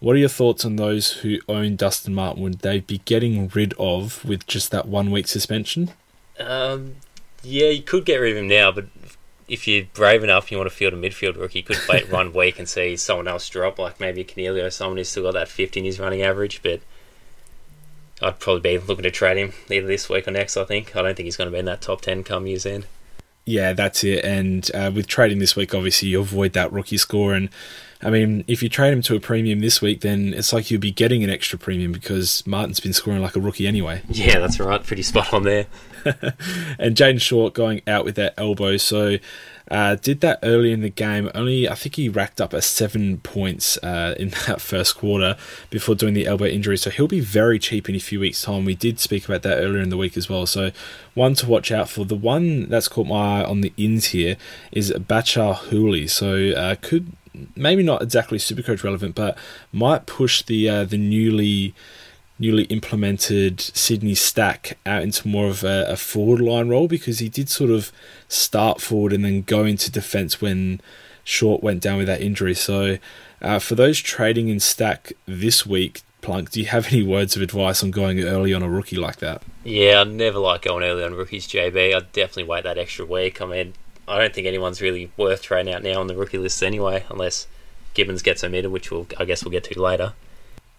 what 0.00 0.16
are 0.16 0.18
your 0.18 0.28
thoughts 0.28 0.64
on 0.64 0.76
those 0.76 1.12
who 1.12 1.38
own 1.48 1.76
Dustin 1.76 2.14
Martin? 2.14 2.42
Would 2.42 2.60
they 2.60 2.80
be 2.80 2.98
getting 3.04 3.48
rid 3.48 3.74
of 3.78 4.24
with 4.24 4.46
just 4.46 4.70
that 4.70 4.88
one 4.88 5.10
week 5.10 5.28
suspension? 5.28 5.92
Um, 6.38 6.96
yeah, 7.42 7.68
you 7.68 7.82
could 7.82 8.04
get 8.04 8.16
rid 8.16 8.32
of 8.32 8.38
him 8.38 8.48
now, 8.48 8.72
but 8.72 8.86
if 9.46 9.68
you're 9.68 9.84
brave 9.92 10.24
enough, 10.24 10.44
and 10.44 10.52
you 10.52 10.56
want 10.58 10.70
to 10.70 10.76
field 10.76 10.94
a 10.94 10.96
midfield 10.96 11.36
rookie, 11.36 11.58
you 11.58 11.64
could 11.64 11.80
wait 11.88 12.10
one 12.12 12.32
week 12.32 12.58
and 12.58 12.68
see 12.68 12.96
someone 12.96 13.28
else 13.28 13.48
drop, 13.48 13.78
like 13.78 14.00
maybe 14.00 14.24
Coniglio, 14.24 14.72
someone 14.72 14.96
who's 14.96 15.10
still 15.10 15.24
got 15.24 15.34
that 15.34 15.48
50 15.48 15.80
in 15.80 15.86
his 15.86 16.00
running 16.00 16.22
average, 16.22 16.62
but 16.62 16.80
I'd 18.22 18.38
probably 18.38 18.60
be 18.60 18.78
looking 18.78 19.04
to 19.04 19.10
trade 19.10 19.38
him 19.38 19.52
either 19.70 19.86
this 19.86 20.08
week 20.08 20.28
or 20.28 20.30
next. 20.30 20.56
I 20.56 20.64
think 20.64 20.94
I 20.94 21.02
don't 21.02 21.16
think 21.16 21.24
he's 21.24 21.36
going 21.36 21.48
to 21.48 21.52
be 21.52 21.58
in 21.58 21.64
that 21.64 21.80
top 21.80 22.02
ten 22.02 22.22
come 22.22 22.46
year's 22.46 22.66
end. 22.66 22.86
Yeah, 23.46 23.72
that's 23.72 24.04
it. 24.04 24.24
And 24.24 24.70
uh, 24.74 24.90
with 24.94 25.06
trading 25.06 25.38
this 25.38 25.56
week, 25.56 25.74
obviously 25.74 26.08
you 26.08 26.20
avoid 26.20 26.52
that 26.52 26.72
rookie 26.72 26.98
score. 26.98 27.34
And 27.34 27.48
I 28.02 28.10
mean, 28.10 28.44
if 28.46 28.62
you 28.62 28.68
trade 28.68 28.92
him 28.92 29.02
to 29.02 29.16
a 29.16 29.20
premium 29.20 29.60
this 29.60 29.82
week, 29.82 30.02
then 30.02 30.32
it's 30.34 30.52
like 30.52 30.70
you'll 30.70 30.80
be 30.80 30.92
getting 30.92 31.24
an 31.24 31.30
extra 31.30 31.58
premium 31.58 31.92
because 31.92 32.46
Martin's 32.46 32.80
been 32.80 32.92
scoring 32.92 33.22
like 33.22 33.36
a 33.36 33.40
rookie 33.40 33.66
anyway. 33.66 34.02
Yeah, 34.08 34.38
that's 34.38 34.60
right. 34.60 34.82
Pretty 34.82 35.02
spot 35.02 35.32
on 35.32 35.42
there. 35.42 35.66
and 36.78 36.96
Jayden 36.96 37.20
Short 37.20 37.54
going 37.54 37.82
out 37.86 38.04
with 38.04 38.14
that 38.16 38.34
elbow. 38.38 38.76
So 38.76 39.18
uh, 39.70 39.94
did 39.94 40.20
that 40.20 40.38
early 40.42 40.72
in 40.72 40.80
the 40.80 40.90
game. 40.90 41.30
Only 41.34 41.68
I 41.68 41.74
think 41.74 41.94
he 41.94 42.08
racked 42.08 42.40
up 42.40 42.52
a 42.52 42.60
seven 42.60 43.18
points 43.18 43.76
uh, 43.78 44.14
in 44.18 44.30
that 44.46 44.60
first 44.60 44.96
quarter 44.96 45.36
before 45.70 45.94
doing 45.94 46.14
the 46.14 46.26
elbow 46.26 46.46
injury. 46.46 46.76
So 46.76 46.90
he'll 46.90 47.08
be 47.08 47.20
very 47.20 47.58
cheap 47.58 47.88
in 47.88 47.94
a 47.94 48.00
few 48.00 48.20
weeks' 48.20 48.42
time. 48.42 48.64
We 48.64 48.74
did 48.74 48.98
speak 48.98 49.26
about 49.26 49.42
that 49.42 49.58
earlier 49.58 49.82
in 49.82 49.90
the 49.90 49.96
week 49.96 50.16
as 50.16 50.28
well. 50.28 50.46
So 50.46 50.72
one 51.14 51.34
to 51.34 51.46
watch 51.46 51.70
out 51.70 51.88
for. 51.88 52.04
The 52.04 52.16
one 52.16 52.68
that's 52.68 52.88
caught 52.88 53.06
my 53.06 53.40
eye 53.40 53.44
on 53.44 53.60
the 53.60 53.72
ins 53.76 54.06
here 54.06 54.36
is 54.72 54.90
Bachar 54.92 55.54
Houli. 55.54 56.10
So 56.10 56.50
uh, 56.58 56.74
could 56.80 57.12
maybe 57.54 57.82
not 57.82 58.02
exactly 58.02 58.38
super 58.38 58.62
coach 58.62 58.82
relevant, 58.82 59.14
but 59.14 59.38
might 59.72 60.06
push 60.06 60.42
the 60.42 60.68
uh, 60.68 60.84
the 60.84 60.98
newly 60.98 61.74
newly 62.40 62.64
implemented 62.64 63.60
Sydney 63.60 64.14
Stack 64.14 64.78
out 64.86 65.02
into 65.02 65.28
more 65.28 65.48
of 65.48 65.62
a, 65.62 65.84
a, 65.88 65.96
forward 65.96 66.40
line 66.40 66.68
role 66.68 66.88
because 66.88 67.18
he 67.18 67.28
did 67.28 67.50
sort 67.50 67.70
of 67.70 67.92
start 68.28 68.80
forward 68.80 69.12
and 69.12 69.24
then 69.24 69.42
go 69.42 69.64
into 69.64 69.92
defence 69.92 70.40
when 70.40 70.80
Short 71.22 71.62
went 71.62 71.82
down 71.82 71.98
with 71.98 72.06
that 72.06 72.22
injury. 72.22 72.54
So, 72.54 72.96
uh, 73.42 73.58
for 73.58 73.74
those 73.74 73.98
trading 73.98 74.48
in 74.48 74.58
stack 74.58 75.12
this 75.26 75.66
week, 75.66 76.00
Plunk, 76.22 76.50
do 76.50 76.60
you 76.60 76.66
have 76.66 76.88
any 76.88 77.02
words 77.02 77.36
of 77.36 77.42
advice 77.42 77.82
on 77.82 77.90
going 77.90 78.22
early 78.24 78.52
on 78.54 78.62
a 78.62 78.68
rookie 78.68 78.96
like 78.96 79.16
that? 79.16 79.42
Yeah, 79.62 80.00
I 80.00 80.04
never 80.04 80.38
like 80.38 80.62
going 80.62 80.82
early 80.82 81.04
on 81.04 81.14
rookies, 81.14 81.46
JB. 81.46 81.94
I'd 81.94 82.12
definitely 82.12 82.44
wait 82.44 82.64
that 82.64 82.78
extra 82.78 83.04
week. 83.04 83.40
I 83.40 83.46
mean, 83.46 83.74
I 84.08 84.18
don't 84.18 84.34
think 84.34 84.46
anyone's 84.46 84.80
really 84.80 85.12
worth 85.16 85.42
trading 85.42 85.74
out 85.74 85.82
now 85.82 86.00
on 86.00 86.06
the 86.06 86.16
rookie 86.16 86.38
list 86.38 86.62
anyway, 86.62 87.04
unless 87.10 87.46
Gibbons 87.94 88.22
gets 88.22 88.42
omitted, 88.42 88.72
which 88.72 88.90
we'll, 88.90 89.06
I 89.18 89.24
guess 89.24 89.44
we'll 89.44 89.52
get 89.52 89.64
to 89.64 89.80
later. 89.80 90.14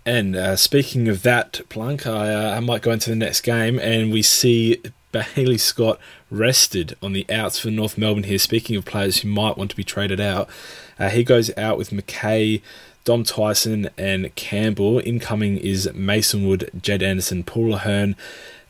And 0.05 0.35
uh, 0.35 0.55
speaking 0.55 1.07
of 1.07 1.23
that, 1.23 1.61
Plunk, 1.69 2.07
I, 2.07 2.33
uh, 2.33 2.55
I 2.57 2.59
might 2.59 2.81
go 2.81 2.91
into 2.91 3.09
the 3.09 3.15
next 3.15 3.41
game 3.41 3.79
and 3.79 4.11
we 4.11 4.21
see 4.21 4.81
Bailey 5.11 5.57
Scott 5.57 5.99
rested 6.29 6.97
on 7.01 7.13
the 7.13 7.25
outs 7.29 7.59
for 7.59 7.69
North 7.69 7.97
Melbourne 7.97 8.23
here. 8.23 8.39
Speaking 8.39 8.75
of 8.75 8.85
players 8.85 9.17
who 9.17 9.27
might 9.27 9.57
want 9.57 9.69
to 9.71 9.75
be 9.75 9.83
traded 9.83 10.19
out, 10.19 10.49
uh, 10.97 11.09
he 11.09 11.23
goes 11.23 11.55
out 11.57 11.77
with 11.77 11.91
McKay, 11.91 12.61
Dom 13.03 13.23
Tyson, 13.23 13.89
and 13.97 14.33
Campbell. 14.35 14.99
Incoming 15.05 15.57
is 15.57 15.91
Mason 15.93 16.47
Wood, 16.47 16.69
Jed 16.81 17.03
Anderson, 17.03 17.43
Paul 17.43 17.73
Ahern, 17.73 18.15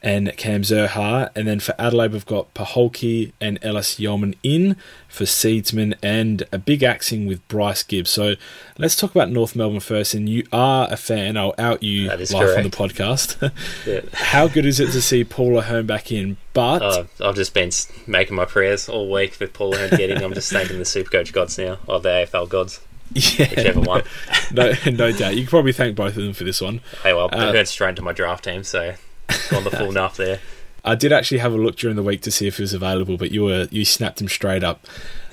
and 0.01 0.35
Cam 0.37 0.61
Zurhaar. 0.61 1.29
And 1.35 1.47
then 1.47 1.59
for 1.59 1.75
Adelaide, 1.77 2.13
we've 2.13 2.25
got 2.25 2.53
Paholke 2.53 3.31
and 3.39 3.59
Ellis 3.61 3.99
Yeoman 3.99 4.35
in 4.43 4.75
for 5.07 5.25
Seedsman 5.25 5.95
and 6.01 6.43
a 6.51 6.57
big 6.57 6.83
axing 6.83 7.27
with 7.27 7.45
Bryce 7.47 7.83
Gibbs. 7.83 8.09
So 8.09 8.35
let's 8.77 8.95
talk 8.95 9.11
about 9.11 9.29
North 9.29 9.55
Melbourne 9.55 9.79
first. 9.79 10.13
And 10.13 10.27
you 10.27 10.45
are 10.51 10.87
a 10.91 10.97
fan. 10.97 11.37
I'll 11.37 11.55
out 11.57 11.83
you 11.83 12.09
live 12.09 12.29
correct. 12.29 12.57
on 12.57 12.63
the 12.63 12.69
podcast. 12.69 13.51
yeah. 13.85 14.01
How 14.13 14.47
good 14.47 14.65
is 14.65 14.79
it 14.79 14.91
to 14.91 15.01
see 15.01 15.23
Paul 15.23 15.57
Ahern 15.57 15.85
back 15.85 16.11
in? 16.11 16.37
But 16.53 16.81
uh, 16.81 17.03
I've 17.23 17.35
just 17.35 17.53
been 17.53 17.71
making 18.07 18.35
my 18.35 18.45
prayers 18.45 18.89
all 18.89 19.09
week 19.09 19.33
for 19.33 19.47
Paul 19.47 19.75
Ahern 19.75 19.91
getting. 19.91 20.23
I'm 20.23 20.33
just 20.33 20.51
thanking 20.51 20.79
the 20.79 20.83
Supercoach 20.83 21.31
gods 21.31 21.57
now, 21.57 21.77
or 21.87 21.99
the 21.99 22.09
AFL 22.09 22.49
gods. 22.49 22.81
Yeah, 23.13 23.49
whichever 23.49 23.81
one. 23.81 24.03
no, 24.51 24.73
no 24.85 25.11
doubt. 25.11 25.35
You 25.35 25.41
can 25.41 25.49
probably 25.49 25.73
thank 25.73 25.95
both 25.95 26.15
of 26.15 26.23
them 26.23 26.33
for 26.33 26.45
this 26.45 26.61
one. 26.61 26.79
Hey, 27.03 27.13
well, 27.13 27.29
uh, 27.31 27.37
I 27.37 27.51
went 27.51 27.67
straight 27.67 27.89
into 27.89 28.01
my 28.01 28.13
draft 28.13 28.45
team, 28.45 28.63
so 28.63 28.95
gone 29.49 29.63
the 29.63 29.71
full 29.71 29.89
enough 29.89 30.17
there. 30.17 30.39
I 30.83 30.95
did 30.95 31.13
actually 31.13 31.37
have 31.39 31.53
a 31.53 31.57
look 31.57 31.75
during 31.75 31.95
the 31.95 32.03
week 32.03 32.21
to 32.21 32.31
see 32.31 32.47
if 32.47 32.57
he 32.57 32.63
was 32.63 32.73
available, 32.73 33.17
but 33.17 33.31
you 33.31 33.43
were 33.43 33.67
you 33.69 33.85
snapped 33.85 34.19
him 34.19 34.27
straight 34.27 34.63
up. 34.63 34.87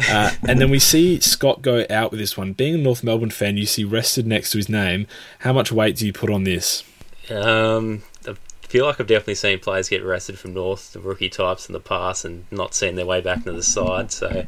Uh, 0.08 0.32
and 0.46 0.60
then 0.60 0.70
we 0.70 0.78
see 0.78 1.20
Scott 1.20 1.62
go 1.62 1.86
out 1.88 2.10
with 2.10 2.20
this 2.20 2.36
one. 2.36 2.52
Being 2.52 2.74
a 2.74 2.78
North 2.78 3.02
Melbourne 3.02 3.30
fan, 3.30 3.56
you 3.56 3.66
see 3.66 3.84
rested 3.84 4.26
next 4.26 4.50
to 4.52 4.58
his 4.58 4.68
name. 4.68 5.06
How 5.40 5.52
much 5.52 5.72
weight 5.72 5.96
do 5.96 6.06
you 6.06 6.12
put 6.12 6.30
on 6.30 6.44
this? 6.44 6.84
Um, 7.30 8.02
I 8.26 8.34
feel 8.62 8.84
like 8.84 9.00
I've 9.00 9.06
definitely 9.06 9.36
seen 9.36 9.58
players 9.58 9.88
get 9.88 10.04
rested 10.04 10.38
from 10.38 10.52
North, 10.52 10.92
the 10.92 11.00
rookie 11.00 11.30
types 11.30 11.66
in 11.68 11.72
the 11.72 11.80
past, 11.80 12.26
and 12.26 12.44
not 12.50 12.74
seen 12.74 12.96
their 12.96 13.06
way 13.06 13.22
back 13.22 13.38
into 13.38 13.52
the 13.52 13.62
side. 13.62 14.12
So, 14.12 14.44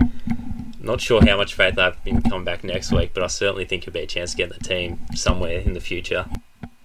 not 0.79 1.01
sure 1.01 1.25
how 1.25 1.39
much 1.39 1.55
faith 1.55 1.79
I 1.79 1.85
have 1.85 1.97
in 2.05 2.21
coming 2.23 2.45
back 2.45 2.63
next 2.63 2.93
week, 2.93 3.13
but 3.15 3.23
I 3.23 3.29
certainly 3.29 3.65
think 3.65 3.85
he'll 3.85 3.95
be 3.95 4.01
a 4.01 4.07
chance 4.07 4.33
to 4.33 4.37
get 4.37 4.51
the 4.51 4.63
team 4.63 4.99
somewhere 5.15 5.61
in 5.61 5.73
the 5.73 5.81
future. 5.81 6.27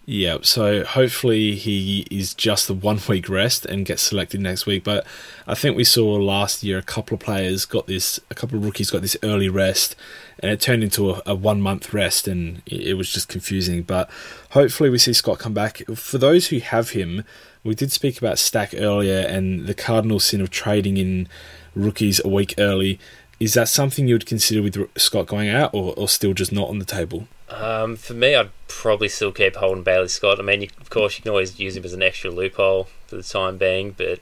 Yeah, 0.07 0.37
so 0.43 0.83
hopefully 0.83 1.55
he 1.55 2.05
is 2.11 2.35
just 2.35 2.67
the 2.67 2.75
one 2.75 2.99
week 3.09 3.27
rest 3.27 3.65
and 3.65 3.85
gets 3.85 4.03
selected 4.03 4.39
next 4.39 4.65
week. 4.67 4.83
But 4.83 5.05
I 5.47 5.55
think 5.55 5.75
we 5.75 5.83
saw 5.83 6.13
last 6.15 6.63
year 6.63 6.77
a 6.77 6.83
couple 6.83 7.15
of 7.15 7.21
players 7.21 7.65
got 7.65 7.87
this, 7.87 8.19
a 8.29 8.35
couple 8.35 8.57
of 8.57 8.65
rookies 8.65 8.91
got 8.91 9.01
this 9.01 9.17
early 9.23 9.49
rest, 9.49 9.95
and 10.39 10.51
it 10.51 10.61
turned 10.61 10.83
into 10.83 11.09
a, 11.09 11.21
a 11.25 11.33
one 11.35 11.59
month 11.59 11.91
rest, 11.91 12.27
and 12.27 12.61
it 12.67 12.97
was 12.97 13.11
just 13.11 13.29
confusing. 13.29 13.81
But 13.81 14.09
hopefully 14.51 14.91
we 14.91 14.99
see 14.99 15.13
Scott 15.13 15.39
come 15.39 15.55
back. 15.55 15.81
For 15.95 16.19
those 16.19 16.47
who 16.47 16.59
have 16.59 16.91
him, 16.91 17.23
we 17.63 17.73
did 17.73 17.91
speak 17.91 18.19
about 18.19 18.37
Stack 18.37 18.75
earlier 18.77 19.25
and 19.27 19.65
the 19.65 19.73
cardinal 19.73 20.19
sin 20.19 20.39
of 20.39 20.51
trading 20.51 20.97
in 20.97 21.27
rookies 21.73 22.21
a 22.23 22.29
week 22.29 22.53
early. 22.59 22.99
Is 23.39 23.55
that 23.55 23.67
something 23.67 24.07
you 24.07 24.15
would 24.15 24.27
consider 24.27 24.61
with 24.61 24.77
Scott 24.97 25.25
going 25.25 25.49
out, 25.49 25.73
or, 25.73 25.95
or 25.97 26.07
still 26.07 26.33
just 26.33 26.51
not 26.51 26.69
on 26.69 26.77
the 26.77 26.85
table? 26.85 27.27
Um, 27.49 27.95
for 27.95 28.13
me, 28.13 28.35
I'd 28.35 28.49
probably 28.67 29.07
still 29.07 29.31
keep 29.31 29.55
holding 29.55 29.83
Bailey 29.83 30.07
Scott. 30.07 30.39
I 30.39 30.43
mean, 30.43 30.61
you, 30.63 30.69
of 30.79 30.89
course, 30.89 31.17
you 31.17 31.23
can 31.23 31.31
always 31.31 31.59
use 31.59 31.75
him 31.75 31.85
as 31.85 31.93
an 31.93 32.01
extra 32.01 32.31
loophole 32.31 32.87
for 33.07 33.15
the 33.15 33.23
time 33.23 33.57
being, 33.57 33.91
but 33.91 34.19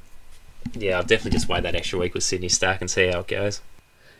yeah, 0.73 0.97
I'll 0.97 1.03
definitely 1.03 1.31
just 1.31 1.47
wait 1.47 1.63
that 1.63 1.75
extra 1.75 1.99
week 1.99 2.13
with 2.13 2.23
Sydney 2.23 2.49
Stack 2.49 2.81
and 2.81 2.89
see 2.89 3.07
how 3.07 3.19
it 3.19 3.27
goes. 3.27 3.61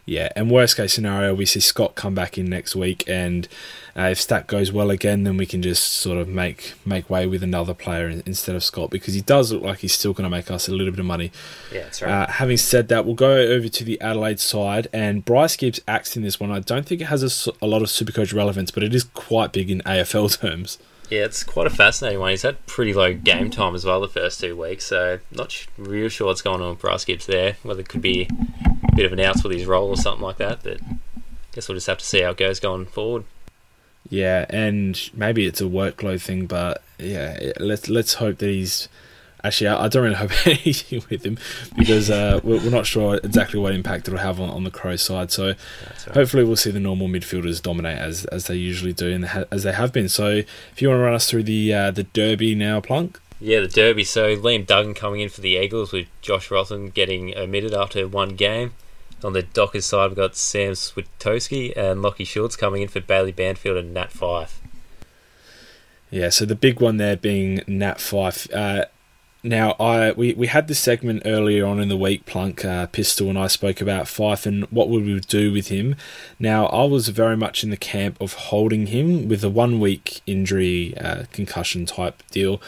Yeah, 0.05 0.29
and 0.35 0.51
worst 0.51 0.75
case 0.75 0.93
scenario, 0.93 1.33
we 1.33 1.45
see 1.45 1.61
Scott 1.61 1.95
come 1.95 2.13
back 2.13 2.37
in 2.37 2.45
next 2.45 2.75
week, 2.75 3.05
and 3.07 3.47
uh, 3.95 4.09
if 4.09 4.19
Stack 4.19 4.47
goes 4.47 4.69
well 4.69 4.89
again, 4.89 5.23
then 5.23 5.37
we 5.37 5.45
can 5.45 5.61
just 5.61 5.93
sort 5.93 6.17
of 6.17 6.27
make 6.27 6.73
make 6.85 7.09
way 7.09 7.25
with 7.25 7.41
another 7.41 7.73
player 7.73 8.09
instead 8.25 8.53
of 8.53 8.65
Scott 8.65 8.89
because 8.89 9.13
he 9.13 9.21
does 9.21 9.53
look 9.53 9.63
like 9.63 9.79
he's 9.79 9.93
still 9.93 10.11
going 10.11 10.25
to 10.25 10.29
make 10.29 10.51
us 10.51 10.67
a 10.67 10.71
little 10.71 10.91
bit 10.91 10.99
of 10.99 11.05
money. 11.05 11.31
Yeah, 11.71 11.83
that's 11.83 12.01
right. 12.01 12.11
Uh, 12.11 12.27
having 12.27 12.57
said 12.57 12.89
that, 12.89 13.05
we'll 13.05 13.15
go 13.15 13.33
over 13.33 13.69
to 13.69 13.83
the 13.85 13.99
Adelaide 14.01 14.41
side, 14.41 14.89
and 14.91 15.23
Bryce 15.23 15.55
Gibbs 15.55 15.79
acts 15.87 16.17
in 16.17 16.23
this 16.23 16.37
one. 16.37 16.51
I 16.51 16.59
don't 16.59 16.85
think 16.85 16.99
it 16.99 17.05
has 17.05 17.47
a, 17.47 17.53
a 17.61 17.67
lot 17.67 17.81
of 17.81 17.87
Supercoach 17.87 18.33
relevance, 18.33 18.71
but 18.71 18.83
it 18.83 18.93
is 18.93 19.05
quite 19.05 19.53
big 19.53 19.71
in 19.71 19.79
AFL 19.81 20.37
terms. 20.37 20.79
Yeah, 21.09 21.25
it's 21.25 21.43
quite 21.43 21.67
a 21.67 21.69
fascinating 21.69 22.19
one. 22.19 22.31
He's 22.31 22.41
had 22.41 22.65
pretty 22.65 22.93
low 22.93 23.13
game 23.13 23.51
time 23.51 23.75
as 23.75 23.85
well 23.85 24.01
the 24.01 24.07
first 24.09 24.41
two 24.41 24.57
weeks, 24.57 24.85
so 24.85 25.19
not 25.31 25.65
real 25.77 26.09
sure 26.09 26.27
what's 26.27 26.41
going 26.41 26.61
on 26.61 26.71
with 26.71 26.79
Bryce 26.79 27.05
Gibbs 27.05 27.25
there. 27.25 27.55
Whether 27.63 27.81
it 27.81 27.89
could 27.89 28.01
be 28.01 28.27
bit 28.95 29.05
of 29.05 29.13
an 29.13 29.19
outs 29.19 29.43
with 29.43 29.53
his 29.53 29.65
role 29.65 29.89
or 29.89 29.97
something 29.97 30.23
like 30.23 30.37
that, 30.37 30.63
but 30.63 30.81
I 30.81 30.97
guess 31.53 31.67
we'll 31.67 31.77
just 31.77 31.87
have 31.87 31.99
to 31.99 32.05
see 32.05 32.21
how 32.21 32.31
it 32.31 32.37
goes 32.37 32.59
going 32.59 32.85
forward. 32.85 33.25
Yeah, 34.09 34.45
and 34.49 34.99
maybe 35.13 35.45
it's 35.45 35.61
a 35.61 35.65
workload 35.65 36.21
thing, 36.21 36.45
but 36.45 36.83
yeah, 36.99 37.53
let's 37.59 37.89
let's 37.89 38.15
hope 38.15 38.39
that 38.39 38.49
he's 38.49 38.89
Actually, 39.45 39.67
I, 39.67 39.89
don't 39.89 40.03
really 40.03 40.15
hope 40.15 40.31
anything 40.47 41.03
with 41.09 41.25
him 41.25 41.37
because 41.77 42.09
uh, 42.09 42.39
we're, 42.43 42.59
we're, 42.59 42.69
not 42.69 42.85
sure 42.85 43.19
exactly 43.21 43.59
what 43.59 43.73
impact 43.73 44.07
it'll 44.07 44.19
have 44.21 44.39
on, 44.39 44.49
on 44.49 44.63
the 44.63 44.71
Crow 44.71 44.95
side. 44.95 45.31
So 45.31 45.47
right. 45.47 45.57
hopefully 46.13 46.45
we'll 46.45 46.55
see 46.55 46.71
the 46.71 46.79
normal 46.79 47.09
midfielders 47.09 47.61
dominate 47.61 47.97
as 47.97 48.23
as 48.25 48.47
they 48.47 48.55
usually 48.55 48.93
do 48.93 49.11
and 49.11 49.25
ha- 49.25 49.43
as 49.51 49.63
they 49.63 49.73
have 49.73 49.91
been. 49.91 50.07
So 50.07 50.29
if 50.29 50.81
you 50.81 50.87
want 50.87 50.99
to 50.99 51.03
run 51.03 51.13
us 51.13 51.29
through 51.29 51.43
the 51.43 51.73
uh, 51.73 51.91
the 51.91 52.03
Derby 52.03 52.55
now, 52.55 52.79
Plunk. 52.79 53.19
Yeah, 53.41 53.59
the 53.59 53.67
Derby. 53.67 54.05
So 54.05 54.33
Liam 54.37 54.65
Duggan 54.65 54.93
coming 54.93 55.19
in 55.19 55.27
for 55.27 55.41
the 55.41 55.57
Eagles 55.57 55.91
with 55.91 56.07
Josh 56.21 56.49
Rotham 56.49 56.89
getting 56.89 57.37
omitted 57.37 57.73
after 57.73 58.07
one 58.07 58.37
game. 58.37 58.71
On 59.23 59.33
the 59.33 59.43
Dockers 59.43 59.85
side, 59.85 60.09
we've 60.09 60.17
got 60.17 60.35
Sam 60.35 60.73
Switkowski 60.73 61.75
and 61.77 62.01
Lockie 62.01 62.25
Schultz 62.25 62.55
coming 62.55 62.81
in 62.81 62.87
for 62.87 62.99
Bailey 62.99 63.31
Banfield 63.31 63.77
and 63.77 63.93
Nat 63.93 64.11
Fyfe. 64.11 64.59
Yeah, 66.09 66.29
so 66.29 66.45
the 66.45 66.55
big 66.55 66.79
one 66.79 66.97
there 66.97 67.15
being 67.15 67.61
Nat 67.65 67.97
Fyfe. 67.97 68.53
Uh, 68.53 68.85
now, 69.45 69.71
I 69.71 70.11
we, 70.11 70.33
we 70.33 70.47
had 70.47 70.69
this 70.69 70.79
segment 70.79 71.23
earlier 71.25 71.65
on 71.65 71.79
in 71.79 71.89
the 71.89 71.97
week. 71.97 72.25
Plunk 72.25 72.63
uh, 72.63 72.85
Pistol 72.87 73.29
and 73.29 73.37
I 73.37 73.47
spoke 73.47 73.81
about 73.81 74.05
Fyfe 74.05 74.45
and 74.45 74.63
what 74.65 74.89
would 74.89 75.03
we 75.03 75.19
do 75.19 75.51
with 75.51 75.67
him. 75.67 75.95
Now, 76.39 76.67
I 76.67 76.85
was 76.85 77.09
very 77.09 77.35
much 77.35 77.63
in 77.63 77.69
the 77.69 77.77
camp 77.77 78.19
of 78.21 78.33
holding 78.33 78.87
him 78.87 79.27
with 79.27 79.43
a 79.43 79.49
one 79.49 79.79
week 79.81 80.21
injury, 80.25 80.97
uh, 80.97 81.23
concussion 81.33 81.85
type 81.85 82.23
deal. 82.31 82.61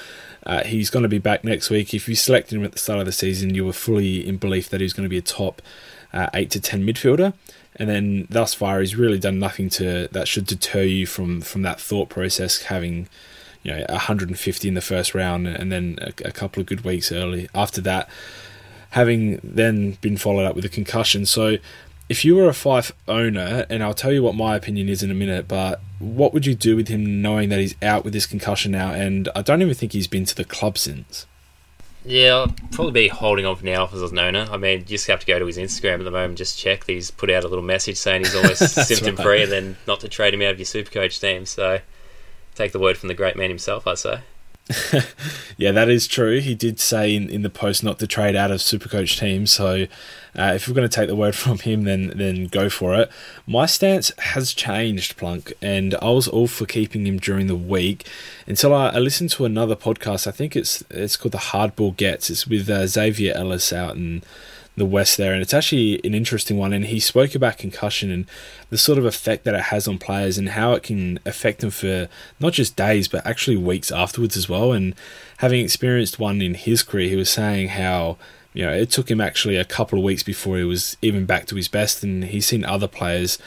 Uh, 0.46 0.64
he's 0.64 0.90
going 0.90 1.04
to 1.04 1.10
be 1.10 1.18
back 1.18 1.44
next 1.44 1.70
week. 1.70 1.94
If 1.94 2.10
you 2.10 2.16
selected 2.16 2.56
him 2.58 2.66
at 2.66 2.74
the 2.74 2.80
start 2.80 3.00
of 3.00 3.06
the 3.06 3.12
season, 3.12 3.56
you 3.56 3.66
were 3.66 3.74
fully 3.74 4.28
in 4.28 4.38
belief 4.38 4.70
that 4.70 4.82
he 4.82 4.84
was 4.86 4.94
going 4.94 5.06
to 5.06 5.10
be 5.10 5.18
a 5.18 5.22
top 5.22 5.62
uh, 6.16 6.30
eight 6.34 6.50
to 6.52 6.60
ten 6.60 6.84
midfielder. 6.84 7.34
And 7.78 7.90
then 7.90 8.28
thus 8.30 8.54
far, 8.54 8.80
he's 8.80 8.96
really 8.96 9.20
done 9.20 9.38
nothing 9.38 9.70
to 9.72 10.08
that 10.12 10.28
should 10.28 10.46
deter 10.46 10.84
you 10.84 11.06
from 11.06 11.42
from 11.42 11.62
that 11.64 11.80
thought 11.80 12.10
process, 12.10 12.64
having 12.64 13.08
you 13.64 13.72
know 13.72 13.86
150 13.90 14.68
in 14.68 14.74
the 14.74 14.82
first 14.82 15.14
round, 15.14 15.48
and 15.48 15.72
then 15.72 16.00
a, 16.02 16.14
a 16.28 16.32
couple 16.32 16.62
of 16.62 16.68
good 16.68 16.86
weeks 16.86 17.12
early 17.12 17.50
after 17.54 17.82
that, 17.82 18.10
having 18.92 19.42
then 19.44 19.98
been 20.02 20.18
followed 20.18 20.46
up 20.46 20.56
with 20.56 20.66
a 20.66 20.70
concussion. 20.70 21.26
So 21.26 21.58
if 22.08 22.24
you 22.24 22.36
were 22.36 22.48
a 22.48 22.54
Fyfe 22.54 22.92
owner, 23.08 23.66
and 23.70 23.84
I'll 23.84 23.94
tell 23.94 24.12
you 24.12 24.24
what 24.24 24.36
my 24.36 24.56
opinion 24.56 24.90
is 24.90 25.04
in 25.04 25.12
a 25.12 25.16
minute, 25.16 25.48
but 25.48 25.82
what 26.00 26.34
would 26.34 26.46
you 26.46 26.56
do 26.56 26.76
with 26.76 26.88
him 26.88 27.22
knowing 27.22 27.50
that 27.50 27.60
he's 27.60 27.76
out 27.82 28.04
with 28.04 28.14
this 28.14 28.26
concussion 28.26 28.72
now? 28.72 28.92
And 28.94 29.28
I 29.36 29.42
don't 29.42 29.62
even 29.62 29.74
think 29.74 29.94
he's 29.94 30.08
been 30.08 30.26
to 30.26 30.36
the 30.36 30.46
club 30.46 30.78
since. 30.78 31.26
Yeah, 32.08 32.36
I'll 32.36 32.56
probably 32.72 32.92
be 32.92 33.08
holding 33.08 33.48
on 33.48 33.56
for 33.56 33.66
now 33.66 33.90
as 33.92 34.02
an 34.12 34.20
owner. 34.20 34.48
I 34.52 34.58
mean, 34.58 34.80
you 34.80 34.86
just 34.86 35.08
have 35.08 35.20
to 35.22 35.26
go 35.26 35.40
to 35.40 35.46
his 35.46 35.58
Instagram 35.58 35.96
at 35.96 36.04
the 36.04 36.12
moment, 36.12 36.38
just 36.38 36.58
check 36.58 36.86
that 36.86 36.94
he's 36.94 37.10
put 37.10 37.32
out 37.32 37.44
a 37.44 37.48
little 37.48 37.64
message 37.64 37.98
saying 37.98 38.24
he's 38.24 38.36
almost 38.36 38.70
symptom 38.88 39.16
free, 39.16 39.26
right. 39.26 39.44
and 39.44 39.52
then 39.52 39.78
not 39.88 40.02
to 40.02 40.08
trade 40.08 40.34
him 40.34 40.42
out 40.44 40.52
of 40.52 40.60
your 40.60 40.68
Supercoach 40.68 41.20
team. 41.20 41.48
So 41.48 41.80
take 42.54 42.74
the 42.74 42.80
word 42.80 42.98
from 42.98 43.08
the 43.08 43.16
great 43.16 43.36
man 43.36 43.50
himself, 43.50 43.88
I'd 43.88 43.98
say. 43.98 44.22
yeah, 45.58 45.72
that 45.72 45.90
is 45.90 46.08
true. 46.08 46.40
He 46.40 46.56
did 46.56 46.80
say 46.80 47.16
in, 47.16 47.30
in 47.30 47.44
the 47.44 47.52
post 47.52 47.84
not 47.84 48.00
to 48.00 48.08
trade 48.08 48.36
out 48.36 48.50
of 48.50 48.60
Supercoach 48.60 49.20
teams. 49.20 49.52
So, 49.52 49.86
uh, 50.38 50.54
if 50.56 50.68
we're 50.68 50.74
going 50.74 50.90
to 50.90 50.94
take 50.94 51.08
the 51.08 51.16
word 51.16 51.36
from 51.44 51.60
him, 51.60 51.84
then 51.84 52.14
then 52.16 52.48
go 52.48 52.70
for 52.70 52.96
it. 52.96 53.12
My 53.46 53.68
stance 53.68 54.12
has 54.20 54.54
changed, 54.54 55.18
Plunk, 55.18 55.54
and 55.62 55.94
I 55.96 56.10
was 56.10 56.28
all 56.28 56.48
for 56.48 56.66
keeping 56.66 57.06
him 57.06 57.20
during 57.20 57.46
the 57.46 57.56
week 57.56 58.08
until 58.48 58.74
I, 58.74 58.90
I 58.90 58.98
listened 59.00 59.30
to 59.32 59.46
another 59.46 59.76
podcast. 59.76 60.26
I 60.26 60.32
think 60.32 60.56
it's 60.56 60.84
it's 60.90 61.16
called 61.16 61.34
the 61.34 61.38
Hardball 61.38 61.96
Gets. 61.96 62.32
It's 62.32 62.48
with 62.48 62.68
uh, 62.68 62.88
Xavier 62.88 63.34
Ellis 63.36 63.72
out 63.72 63.96
in 63.96 64.24
the 64.78 64.86
West 64.86 65.18
there, 65.18 65.34
and 65.34 65.42
it's 65.42 65.54
actually 65.54 66.02
an 66.04 66.14
interesting 66.14 66.58
one. 66.58 66.74
And 66.74 66.86
he 66.86 67.00
spoke 67.00 67.36
about 67.36 67.58
concussion 67.58 68.12
and 68.12 68.26
the 68.70 68.78
sort 68.78 68.98
of 68.98 69.06
effect 69.06 69.44
that 69.46 69.56
it 69.56 69.66
has 69.66 69.88
on 69.88 69.98
players 69.98 70.38
and 70.38 70.50
how 70.50 70.74
it 70.74 70.84
can 70.84 71.20
affect 71.26 71.62
them 71.62 71.70
for 71.70 72.08
not 72.40 72.54
just 72.54 72.76
days 72.76 73.08
but 73.08 73.26
actually 73.26 73.58
weeks 73.58 73.92
afterwards 73.92 74.36
as 74.36 74.50
well. 74.50 74.74
And 74.74 74.94
having 75.38 75.62
experienced 75.62 76.20
one 76.20 76.42
in 76.42 76.56
his 76.56 76.84
career, 76.84 77.10
he 77.10 77.16
was 77.16 77.30
saying 77.30 77.70
how 77.70 78.18
you 78.54 78.66
know 78.66 78.74
it 78.74 78.90
took 78.90 79.10
him 79.10 79.22
actually 79.22 79.58
a 79.58 79.66
couple 79.66 79.98
of 79.98 80.06
weeks 80.06 80.24
before 80.24 80.58
he 80.58 80.64
was 80.64 80.98
even 81.02 81.26
back 81.26 81.46
to 81.48 81.56
his 81.56 81.68
best, 81.68 82.04
and 82.04 82.26
he's 82.26 82.46
seen 82.46 82.66
other 82.66 82.88
players 82.88 83.38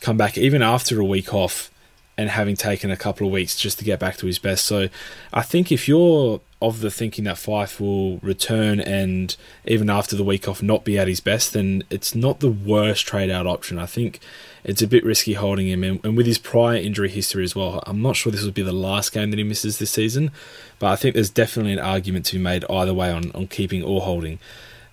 come 0.00 0.16
back 0.16 0.38
even 0.38 0.62
after 0.62 0.98
a 0.98 1.04
week 1.04 1.34
off 1.34 1.70
and 2.16 2.30
having 2.30 2.56
taken 2.56 2.90
a 2.90 2.96
couple 2.96 3.26
of 3.26 3.32
weeks 3.32 3.56
just 3.56 3.78
to 3.78 3.84
get 3.84 3.98
back 3.98 4.16
to 4.16 4.26
his 4.26 4.38
best. 4.38 4.64
So 4.64 4.88
I 5.32 5.42
think 5.42 5.70
if 5.72 5.88
you're 5.88 6.40
of 6.62 6.80
the 6.80 6.90
thinking 6.90 7.24
that 7.24 7.36
Fyfe 7.36 7.80
will 7.80 8.18
return 8.18 8.80
and 8.80 9.34
even 9.64 9.88
after 9.88 10.14
the 10.14 10.24
week 10.24 10.46
off 10.46 10.62
not 10.62 10.84
be 10.84 10.98
at 10.98 11.08
his 11.08 11.20
best, 11.20 11.54
then 11.54 11.82
it's 11.88 12.14
not 12.14 12.40
the 12.40 12.50
worst 12.50 13.06
trade 13.06 13.30
out 13.30 13.46
option. 13.46 13.78
I 13.78 13.86
think 13.86 14.20
it's 14.62 14.82
a 14.82 14.86
bit 14.86 15.04
risky 15.04 15.34
holding 15.34 15.68
him, 15.68 15.82
and, 15.82 16.04
and 16.04 16.16
with 16.16 16.26
his 16.26 16.38
prior 16.38 16.76
injury 16.76 17.08
history 17.08 17.44
as 17.44 17.56
well, 17.56 17.82
I'm 17.86 18.02
not 18.02 18.16
sure 18.16 18.30
this 18.30 18.44
would 18.44 18.54
be 18.54 18.62
the 18.62 18.72
last 18.72 19.12
game 19.12 19.30
that 19.30 19.38
he 19.38 19.44
misses 19.44 19.78
this 19.78 19.90
season, 19.90 20.32
but 20.78 20.88
I 20.88 20.96
think 20.96 21.14
there's 21.14 21.30
definitely 21.30 21.72
an 21.72 21.78
argument 21.78 22.26
to 22.26 22.36
be 22.36 22.42
made 22.42 22.64
either 22.68 22.92
way 22.92 23.10
on, 23.10 23.32
on 23.32 23.46
keeping 23.46 23.82
or 23.82 24.02
holding. 24.02 24.38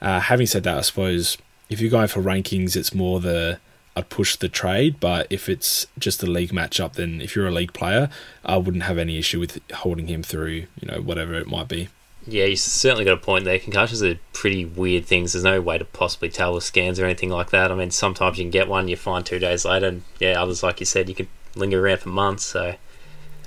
Uh, 0.02 0.22
having 0.22 0.48
said 0.48 0.64
that, 0.64 0.78
I 0.78 0.82
suppose 0.82 1.38
if 1.70 1.82
you're 1.82 1.92
going 1.92 2.08
for 2.08 2.22
rankings, 2.22 2.78
it's 2.78 2.94
more 2.94 3.20
the 3.20 3.60
I'd 3.98 4.10
push 4.10 4.36
the 4.36 4.48
trade, 4.48 5.00
but 5.00 5.25
if 5.32 5.50
it's 5.50 5.88
just 5.98 6.22
a 6.22 6.27
league 6.27 6.51
matchup, 6.51 6.94
then 6.94 7.20
if 7.20 7.36
you're 7.36 7.48
a 7.48 7.51
league 7.51 7.74
player, 7.74 8.12
I 8.46 8.58
wouldn't 8.58 8.84
have 8.84 9.00
any 9.00 9.18
issue 9.18 9.39
with 9.39 9.60
holding 9.72 10.06
him 10.06 10.22
through, 10.22 10.68
you 10.80 10.88
know, 10.88 11.01
whatever 11.01 11.34
it 11.34 11.48
might 11.48 11.68
be. 11.68 11.89
Yeah, 12.27 12.46
you 12.46 12.58
certainly 12.58 13.06
got 13.06 13.13
a 13.13 13.18
point 13.18 13.46
there. 13.46 13.58
Concussions 13.58 14.04
are 14.04 14.20
pretty 14.34 14.66
weird 14.66 15.08
things. 15.08 15.34
There's 15.34 15.44
no 15.44 15.62
way 15.62 15.80
to 15.80 15.86
possibly 15.86 16.30
tell 16.30 16.54
with 16.54 16.63
scans 16.63 17.00
or 17.00 17.06
anything 17.06 17.30
like 17.30 17.50
that. 17.50 17.72
I 17.72 17.75
mean, 17.75 17.89
sometimes 17.89 18.38
you 18.38 18.44
can 18.44 18.51
get 18.51 18.68
one, 18.68 18.88
you 18.88 18.96
find 18.96 19.25
two 19.25 19.39
days 19.39 19.66
later, 19.66 19.88
and 19.88 20.04
yeah, 20.20 20.39
others, 20.39 20.62
like 20.62 20.80
you 20.80 20.86
said, 20.86 21.10
you 21.10 21.16
could 21.16 21.30
linger 21.56 21.84
around 21.84 22.01
for 22.01 22.10
months. 22.10 22.44
So, 22.44 22.75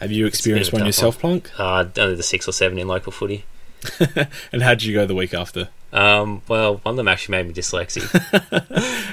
have 0.01 0.11
you 0.11 0.27
experienced 0.27 0.73
one 0.73 0.85
yourself, 0.85 1.23
one. 1.23 1.43
Plunk? 1.43 1.61
Uh, 1.61 1.85
only 2.03 2.17
the 2.17 2.25
six 2.25 2.49
or 2.49 2.53
seven 2.53 2.77
in 2.77 2.89
local 2.89 3.13
footy. 3.13 3.45
and 4.53 4.63
how 4.63 4.71
did 4.71 4.85
you 4.85 4.95
go 4.95 5.07
the 5.07 5.15
week 5.15 5.35
after? 5.35 5.69
Um, 5.93 6.43
well, 6.47 6.77
one 6.77 6.93
of 6.93 6.97
them 6.97 7.09
actually 7.09 7.33
made 7.33 7.49
me 7.49 7.55
dyslexic. 7.55 8.05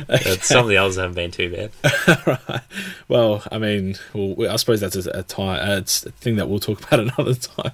okay. 0.09 0.37
Some 0.41 0.65
of 0.65 0.69
the 0.69 0.77
others 0.77 0.97
haven't 0.97 1.15
been 1.15 1.31
too 1.31 1.49
bad. 1.49 2.27
right. 2.27 2.61
Well, 3.07 3.43
I 3.51 3.57
mean, 3.57 3.95
well, 4.13 4.51
I 4.51 4.57
suppose 4.57 4.79
that's 4.79 4.95
a, 4.95 5.09
a 5.11 5.23
time, 5.23 5.59
uh, 5.67 5.77
a 5.77 5.81
thing 5.81 6.35
that 6.35 6.47
we'll 6.47 6.59
talk 6.59 6.83
about 6.85 6.99
another 6.99 7.33
time. 7.33 7.71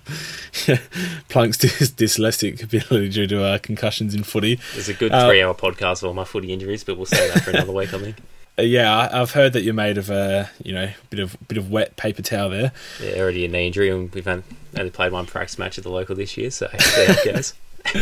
Plunk's 1.27 1.57
dys- 1.57 1.91
dyslexic 1.91 2.63
ability 2.63 3.09
due 3.09 3.27
to 3.27 3.43
uh, 3.43 3.57
concussions 3.57 4.15
in 4.15 4.23
footy. 4.23 4.59
It's 4.73 4.87
a 4.87 4.93
good 4.93 5.11
uh, 5.11 5.27
three-hour 5.27 5.53
podcast 5.55 6.01
of 6.01 6.05
all 6.05 6.13
my 6.13 6.23
footy 6.23 6.53
injuries, 6.53 6.83
but 6.85 6.95
we'll 6.95 7.05
save 7.05 7.33
that 7.33 7.43
for 7.43 7.49
another 7.49 7.73
week, 7.73 7.93
I 7.93 7.99
think. 7.99 8.15
Uh, 8.57 8.61
yeah, 8.63 9.09
I, 9.11 9.17
have 9.17 9.31
heard 9.31 9.53
that 9.53 9.63
you're 9.63 9.73
made 9.73 9.97
of 9.97 10.09
a 10.09 10.49
you 10.63 10.73
know 10.73 10.91
bit 11.09 11.19
of 11.19 11.35
bit 11.47 11.57
of 11.57 11.71
wet 11.71 11.95
paper 11.95 12.21
towel 12.21 12.49
there. 12.49 12.71
Yeah, 13.01 13.19
already 13.19 13.45
a 13.45 13.47
knee 13.47 13.67
injury, 13.67 13.89
and 13.89 14.13
we've 14.13 14.27
only 14.27 14.89
played 14.91 15.11
one 15.11 15.25
practice 15.25 15.57
match 15.57 15.77
at 15.77 15.83
the 15.83 15.89
local 15.89 16.15
this 16.15 16.37
year, 16.37 16.51
so 16.51 16.67
there 16.71 17.11
it 17.11 17.33
goes 17.33 17.53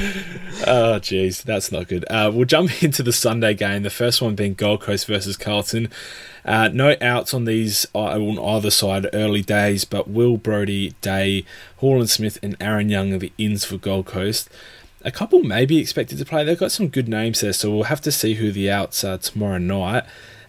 oh, 0.67 1.00
jeez, 1.01 1.41
that's 1.41 1.72
not 1.72 1.88
good. 1.88 2.05
Uh, 2.10 2.31
we'll 2.31 2.46
jump 2.46 2.84
into 2.84 3.01
the 3.01 3.12
Sunday 3.12 3.53
game. 3.53 3.84
The 3.84 3.89
first 3.89 4.22
one 4.22 4.36
being 4.36 4.53
Gold 4.53 4.81
Coast 4.81 5.08
versus 5.08 5.38
Carlton. 5.38 5.89
Uh, 6.46 6.70
no 6.72 6.96
outs 7.01 7.34
on 7.34 7.46
these 7.46 7.88
uh, 7.96 8.15
on 8.15 8.38
either 8.38 8.70
side 8.70 9.08
early 9.13 9.41
days, 9.41 9.86
but 9.86 10.08
Will 10.08 10.38
Brodie, 10.38 10.93
Day, 11.01 11.46
Hall 11.77 12.00
and 12.00 12.10
Smith, 12.10 12.38
and 12.43 12.55
Aaron 12.60 12.89
Young 12.89 13.13
are 13.13 13.17
the 13.17 13.34
ins 13.38 13.65
for 13.65 13.77
Gold 13.77 14.05
Coast. 14.05 14.50
A 15.03 15.12
couple 15.12 15.41
may 15.43 15.65
be 15.65 15.79
expected 15.79 16.20
to 16.20 16.25
play. 16.25 16.43
They've 16.43 16.60
got 16.60 16.72
some 16.72 16.88
good 16.88 17.08
names 17.08 17.41
there, 17.41 17.53
so 17.53 17.72
we'll 17.72 17.84
have 17.84 18.01
to 18.01 18.12
see 18.12 18.36
who 18.36 18.51
the 18.51 18.70
outs 18.70 19.03
are 19.03 19.17
tomorrow 19.17 19.58
night. 19.58 20.03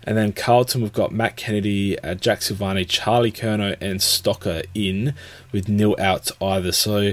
And 0.04 0.16
then 0.16 0.32
Carlton, 0.32 0.82
we've 0.82 0.92
got 0.92 1.12
Matt 1.12 1.36
Kennedy, 1.36 1.98
uh, 2.00 2.14
Jack 2.14 2.40
Silvagni, 2.40 2.88
Charlie 2.88 3.32
Curnow, 3.32 3.76
and 3.80 4.00
Stocker 4.00 4.64
in 4.74 5.14
with 5.52 5.68
nil 5.68 5.94
out 5.98 6.30
either. 6.40 6.72
So 6.72 7.12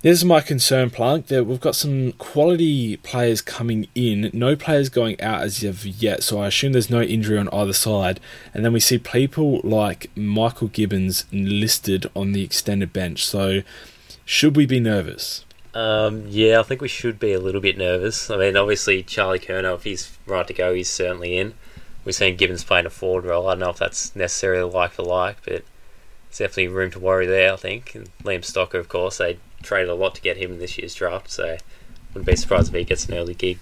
this 0.00 0.18
is 0.18 0.24
my 0.24 0.40
concern, 0.40 0.90
Plunk, 0.90 1.26
that 1.26 1.44
we've 1.44 1.60
got 1.60 1.74
some 1.74 2.12
quality 2.12 2.98
players 2.98 3.42
coming 3.42 3.88
in, 3.96 4.30
no 4.32 4.54
players 4.54 4.88
going 4.88 5.20
out 5.20 5.42
as 5.42 5.64
of 5.64 5.84
yet, 5.84 6.22
so 6.22 6.40
I 6.40 6.46
assume 6.46 6.70
there's 6.70 6.88
no 6.88 7.02
injury 7.02 7.36
on 7.36 7.48
either 7.48 7.72
side. 7.72 8.20
And 8.54 8.64
then 8.64 8.72
we 8.72 8.78
see 8.78 8.98
people 8.98 9.60
like 9.64 10.08
Michael 10.16 10.68
Gibbons 10.68 11.24
listed 11.32 12.08
on 12.14 12.30
the 12.30 12.44
extended 12.44 12.92
bench. 12.92 13.26
So, 13.26 13.62
should 14.24 14.54
we 14.54 14.66
be 14.66 14.78
nervous? 14.78 15.44
Um, 15.74 16.26
yeah, 16.28 16.60
I 16.60 16.62
think 16.62 16.80
we 16.80 16.88
should 16.88 17.18
be 17.18 17.32
a 17.32 17.40
little 17.40 17.60
bit 17.60 17.76
nervous. 17.76 18.30
I 18.30 18.36
mean, 18.36 18.56
obviously 18.56 19.02
Charlie 19.02 19.40
Curnow, 19.40 19.74
if 19.74 19.82
he's 19.82 20.16
right 20.26 20.46
to 20.46 20.54
go, 20.54 20.74
he's 20.74 20.88
certainly 20.88 21.36
in. 21.36 21.54
We're 22.08 22.12
seeing 22.12 22.36
Gibbons 22.36 22.64
playing 22.64 22.86
a 22.86 22.90
forward 22.90 23.26
role. 23.26 23.48
I 23.48 23.50
don't 23.50 23.60
know 23.60 23.68
if 23.68 23.76
that's 23.76 24.16
necessarily 24.16 24.72
like 24.72 24.92
for 24.92 25.02
like, 25.02 25.44
but 25.44 25.62
there's 26.30 26.38
definitely 26.38 26.68
room 26.68 26.90
to 26.92 26.98
worry 26.98 27.26
there. 27.26 27.52
I 27.52 27.56
think. 27.56 27.94
And 27.94 28.08
Liam 28.22 28.40
Stocker, 28.40 28.78
of 28.78 28.88
course, 28.88 29.18
they 29.18 29.36
traded 29.62 29.90
a 29.90 29.94
lot 29.94 30.14
to 30.14 30.22
get 30.22 30.38
him 30.38 30.52
in 30.52 30.58
this 30.58 30.78
year's 30.78 30.94
draft, 30.94 31.30
so 31.30 31.58
wouldn't 32.14 32.24
be 32.24 32.34
surprised 32.34 32.70
if 32.70 32.74
he 32.74 32.84
gets 32.84 33.04
an 33.10 33.14
early 33.14 33.34
gig. 33.34 33.58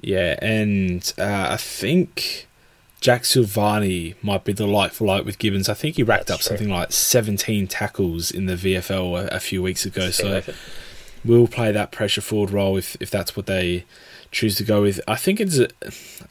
Yeah, 0.00 0.38
and 0.40 1.12
uh, 1.18 1.48
I 1.50 1.58
think 1.58 2.48
Jack 3.02 3.24
Silvagni 3.24 4.14
might 4.22 4.44
be 4.44 4.54
the 4.54 4.66
like 4.66 4.92
for 4.92 5.06
like 5.06 5.26
with 5.26 5.38
Gibbons. 5.38 5.68
I 5.68 5.74
think 5.74 5.96
he 5.96 6.02
racked 6.02 6.28
That's 6.28 6.46
up 6.46 6.48
true. 6.48 6.56
something 6.56 6.72
like 6.72 6.90
17 6.90 7.66
tackles 7.66 8.30
in 8.30 8.46
the 8.46 8.54
VFL 8.54 9.24
a, 9.24 9.36
a 9.36 9.40
few 9.40 9.62
weeks 9.62 9.84
ago. 9.84 10.08
So 10.08 10.40
we'll 11.22 11.48
play 11.48 11.70
that 11.70 11.92
pressure 11.92 12.22
forward 12.22 12.50
role 12.50 12.78
if, 12.78 12.96
if 12.98 13.10
that's 13.10 13.36
what 13.36 13.44
they 13.44 13.84
choose 14.32 14.56
to 14.56 14.64
go 14.64 14.82
with. 14.82 15.00
I 15.06 15.14
think 15.14 15.40
it's, 15.40 15.58
a, 15.58 15.68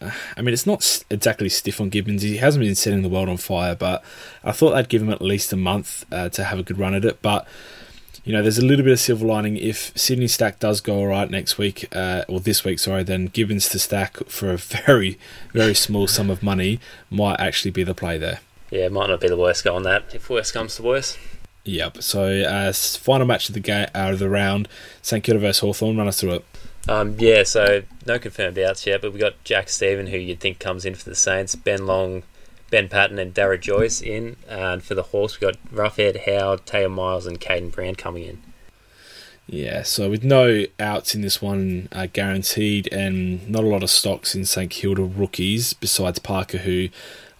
I 0.38 0.42
mean, 0.42 0.54
it's 0.54 0.68
not 0.68 1.04
exactly 1.10 1.48
stiff 1.48 1.80
on 1.80 1.90
Gibbons. 1.90 2.24
He 2.24 2.38
hasn't 2.38 2.64
been 2.64 2.76
setting 2.76 3.04
the 3.04 3.10
world 3.10 3.30
on 3.30 3.38
fire, 3.38 3.76
but 3.76 4.04
I 4.44 4.52
thought 4.52 4.74
I'd 4.74 4.90
give 4.90 5.02
him 5.02 5.10
at 5.10 5.22
least 5.22 5.54
a 5.54 5.58
month 5.58 6.06
uh, 6.12 6.30
to 6.30 6.44
have 6.44 6.60
a 6.60 6.64
good 6.64 6.78
run 6.78 6.94
at 6.94 7.06
it. 7.06 7.22
But 7.22 7.48
you 8.24 8.34
know, 8.34 8.42
there's 8.42 8.60
a 8.60 8.66
little 8.66 8.84
bit 8.84 8.92
of 8.92 9.00
silver 9.00 9.26
lining. 9.26 9.58
If 9.58 9.98
Sydney 9.98 10.28
Stack 10.28 10.60
does 10.60 10.82
go 10.82 10.98
all 10.98 11.08
right 11.08 11.30
next 11.30 11.58
week, 11.58 11.88
uh, 11.96 12.24
or 12.28 12.40
this 12.40 12.64
week, 12.64 12.78
sorry, 12.80 13.04
then 13.04 13.28
Gibbons 13.28 13.70
to 13.70 13.80
Stack 13.80 14.18
for 14.28 14.52
a 14.52 14.58
very, 14.58 15.18
very 15.54 15.74
small 15.74 16.08
sum 16.08 16.30
of 16.30 16.44
money 16.44 16.80
might 17.10 17.40
actually 17.40 17.72
be 17.72 17.84
the 17.84 17.96
play 17.96 18.18
there. 18.18 18.40
Yeah, 18.70 18.86
it 18.86 18.92
might 18.92 19.08
not 19.08 19.22
be 19.22 19.28
the 19.28 19.38
worst 19.38 19.64
go 19.64 19.76
on 19.76 19.84
that 19.84 20.14
if 20.14 20.30
worst 20.30 20.54
comes 20.54 20.76
to 20.76 20.84
worst. 20.84 21.18
Yep. 21.64 22.02
So, 22.02 22.42
uh, 22.42 22.74
final 22.74 23.28
match 23.28 23.50
of 23.50 23.54
the 23.54 23.60
game 23.60 23.88
out 23.94 24.14
of 24.14 24.20
the 24.20 24.30
round, 24.30 24.68
St 25.02 25.24
Kilda 25.24 25.40
versus 25.40 25.60
Hawthorn. 25.60 25.98
Run 25.98 26.08
us 26.08 26.20
through 26.22 26.34
it. 26.34 26.46
Um, 26.90 27.16
yeah, 27.20 27.44
so 27.44 27.84
no 28.06 28.18
confirmed 28.18 28.58
outs 28.58 28.88
yet, 28.88 29.02
but 29.02 29.14
we 29.14 29.20
got 29.20 29.44
Jack 29.44 29.70
Stephen, 29.70 30.08
who 30.08 30.18
you'd 30.18 30.40
think 30.40 30.60
comes 30.60 30.86
in 30.86 30.96
for 30.96 31.10
the 31.10 31.16
Saints, 31.16 31.56
Ben 31.56 31.86
Long, 31.86 32.24
Ben 32.72 32.90
Paton, 32.90 33.20
and 33.20 33.34
Darragh 33.34 33.62
Joyce 33.62 34.02
in. 34.02 34.38
And 34.50 34.84
for 34.84 34.96
the 34.96 35.04
Hawks, 35.04 35.40
we 35.40 35.46
got 35.46 35.64
Roughhead 35.72 36.26
Howard, 36.26 36.66
Taylor 36.66 36.90
Miles, 36.90 37.28
and 37.28 37.40
Caden 37.40 37.72
Brown 37.72 37.96
coming 37.96 38.24
in. 38.24 38.42
Yeah. 39.48 39.84
So 39.84 40.10
with 40.10 40.24
no 40.24 40.66
outs 40.80 41.14
in 41.14 41.22
this 41.22 41.42
one 41.42 41.90
uh, 41.92 42.08
guaranteed, 42.12 42.92
and 42.92 43.48
not 43.50 43.64
a 43.64 43.68
lot 43.68 43.84
of 43.84 43.90
stocks 43.90 44.34
in 44.34 44.46
St 44.46 44.72
Kilda 44.72 45.04
rookies 45.04 45.74
besides 45.74 46.20
Parker, 46.20 46.60
who 46.60 46.90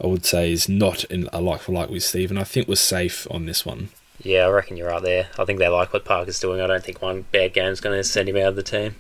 I 0.04 0.08
would 0.08 0.26
say 0.26 0.52
is 0.52 0.68
not 0.68 1.04
in 1.06 1.30
a 1.32 1.42
like 1.42 1.62
for 1.62 1.72
like 1.72 1.90
with 1.90 2.04
Stephen. 2.04 2.38
I 2.38 2.44
think 2.44 2.68
we're 2.68 2.76
safe 2.76 3.28
on 3.32 3.46
this 3.46 3.66
one. 3.66 3.90
Yeah, 4.24 4.46
I 4.46 4.50
reckon 4.50 4.78
you're 4.78 4.90
right 4.90 5.02
there. 5.02 5.30
I 5.40 5.46
think 5.46 5.58
they 5.58 5.68
like 5.68 5.94
what 5.94 6.06
Parker's 6.06 6.40
doing. 6.40 6.62
I 6.62 6.68
don't 6.68 6.84
think 6.84 7.02
one 7.02 7.26
bad 7.32 7.54
game's 7.54 7.82
going 7.82 7.98
to 7.98 8.04
send 8.04 8.30
him 8.30 8.38
out 8.38 8.50
of 8.50 8.56
the 8.56 8.64
team. 8.64 8.96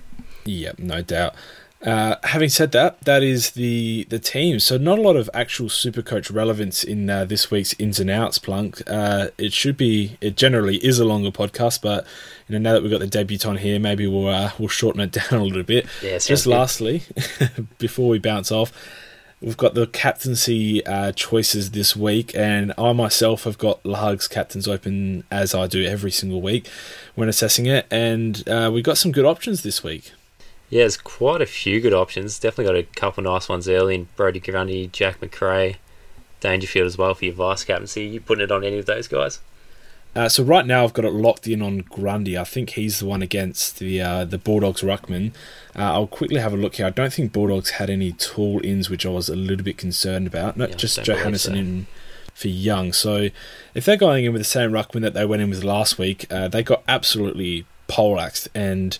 Yep, 0.45 0.79
no 0.79 1.01
doubt. 1.01 1.35
Uh, 1.83 2.15
having 2.23 2.47
said 2.49 2.71
that, 2.73 3.01
that 3.05 3.23
is 3.23 3.51
the 3.51 4.05
the 4.09 4.19
team. 4.19 4.59
So 4.59 4.77
not 4.77 4.99
a 4.99 5.01
lot 5.01 5.15
of 5.15 5.31
actual 5.33 5.67
Supercoach 5.67 6.31
relevance 6.31 6.83
in 6.83 7.09
uh, 7.09 7.25
this 7.25 7.49
week's 7.49 7.73
ins 7.79 7.99
and 7.99 8.07
outs. 8.07 8.37
Plunk. 8.37 8.83
Uh, 8.85 9.29
it 9.39 9.51
should 9.51 9.77
be. 9.77 10.15
It 10.21 10.37
generally 10.37 10.77
is 10.85 10.99
a 10.99 11.05
longer 11.05 11.31
podcast, 11.31 11.81
but 11.81 12.05
you 12.47 12.53
know 12.53 12.59
now 12.59 12.73
that 12.73 12.83
we've 12.83 12.91
got 12.91 12.99
the 12.99 13.07
debutant 13.07 13.61
here, 13.61 13.79
maybe 13.79 14.05
we'll 14.05 14.27
uh, 14.27 14.51
we'll 14.59 14.67
shorten 14.67 15.01
it 15.01 15.11
down 15.31 15.39
a 15.41 15.43
little 15.43 15.63
bit. 15.63 15.87
Yeah, 16.03 16.19
Just 16.19 16.43
good. 16.43 16.51
lastly, 16.51 17.01
before 17.79 18.09
we 18.09 18.19
bounce 18.19 18.51
off, 18.51 18.71
we've 19.41 19.57
got 19.57 19.73
the 19.73 19.87
captaincy 19.87 20.85
uh, 20.85 21.13
choices 21.13 21.71
this 21.71 21.95
week, 21.95 22.31
and 22.35 22.75
I 22.77 22.93
myself 22.93 23.45
have 23.45 23.57
got 23.57 23.81
Lahugs 23.81 24.29
captains 24.29 24.67
open 24.67 25.23
as 25.31 25.55
I 25.55 25.65
do 25.65 25.83
every 25.83 26.11
single 26.11 26.43
week 26.43 26.67
when 27.15 27.27
assessing 27.27 27.65
it, 27.65 27.87
and 27.89 28.47
uh, 28.47 28.69
we 28.71 28.83
got 28.83 28.99
some 28.99 29.11
good 29.11 29.25
options 29.25 29.63
this 29.63 29.83
week. 29.83 30.11
Yeah, 30.71 30.83
there's 30.83 30.95
quite 30.97 31.41
a 31.41 31.45
few 31.45 31.81
good 31.81 31.93
options. 31.93 32.39
Definitely 32.39 32.73
got 32.73 32.75
a 32.75 32.99
couple 32.99 33.23
nice 33.23 33.49
ones 33.49 33.67
early 33.67 33.93
in 33.93 34.07
Brodie 34.15 34.39
Grundy, 34.39 34.87
Jack 34.87 35.21
Macrae, 35.21 35.75
Dangerfield 36.39 36.87
as 36.87 36.97
well 36.97 37.13
for 37.13 37.25
your 37.25 37.33
vice 37.33 37.65
captaincy. 37.65 38.05
You 38.05 38.21
putting 38.21 38.45
it 38.45 38.51
on 38.53 38.63
any 38.63 38.79
of 38.79 38.85
those 38.85 39.09
guys? 39.09 39.39
Uh, 40.15 40.29
so 40.29 40.43
right 40.43 40.65
now 40.65 40.83
I've 40.85 40.93
got 40.93 41.03
it 41.03 41.11
locked 41.13 41.45
in 41.45 41.61
on 41.61 41.79
Grundy. 41.79 42.37
I 42.37 42.45
think 42.45 42.71
he's 42.71 42.99
the 42.99 43.05
one 43.05 43.21
against 43.21 43.79
the 43.79 44.01
uh, 44.01 44.25
the 44.25 44.37
Bulldogs 44.37 44.81
ruckman. 44.81 45.33
Uh, 45.75 45.91
I'll 45.93 46.07
quickly 46.07 46.39
have 46.39 46.53
a 46.53 46.57
look 46.57 46.75
here. 46.75 46.85
I 46.85 46.89
don't 46.89 47.11
think 47.13 47.33
Bulldogs 47.33 47.71
had 47.71 47.89
any 47.89 48.13
tall 48.13 48.61
ins, 48.63 48.89
which 48.89 49.05
I 49.05 49.09
was 49.09 49.27
a 49.27 49.35
little 49.35 49.65
bit 49.65 49.77
concerned 49.77 50.25
about. 50.25 50.55
Not 50.55 50.69
Yeah, 50.69 50.75
just 50.75 50.99
Johannisen 50.99 51.39
so. 51.39 51.53
in 51.53 51.87
for 52.33 52.47
Young. 52.47 52.93
So 52.93 53.29
if 53.73 53.85
they're 53.85 53.97
going 53.97 54.23
in 54.23 54.31
with 54.33 54.41
the 54.41 54.45
same 54.45 54.71
ruckman 54.71 55.01
that 55.01 55.13
they 55.13 55.25
went 55.25 55.41
in 55.41 55.49
with 55.49 55.63
last 55.65 55.97
week, 55.97 56.25
uh, 56.31 56.47
they 56.47 56.63
got 56.63 56.83
absolutely 56.87 57.65
poleaxed. 57.87 58.47
And 58.55 58.97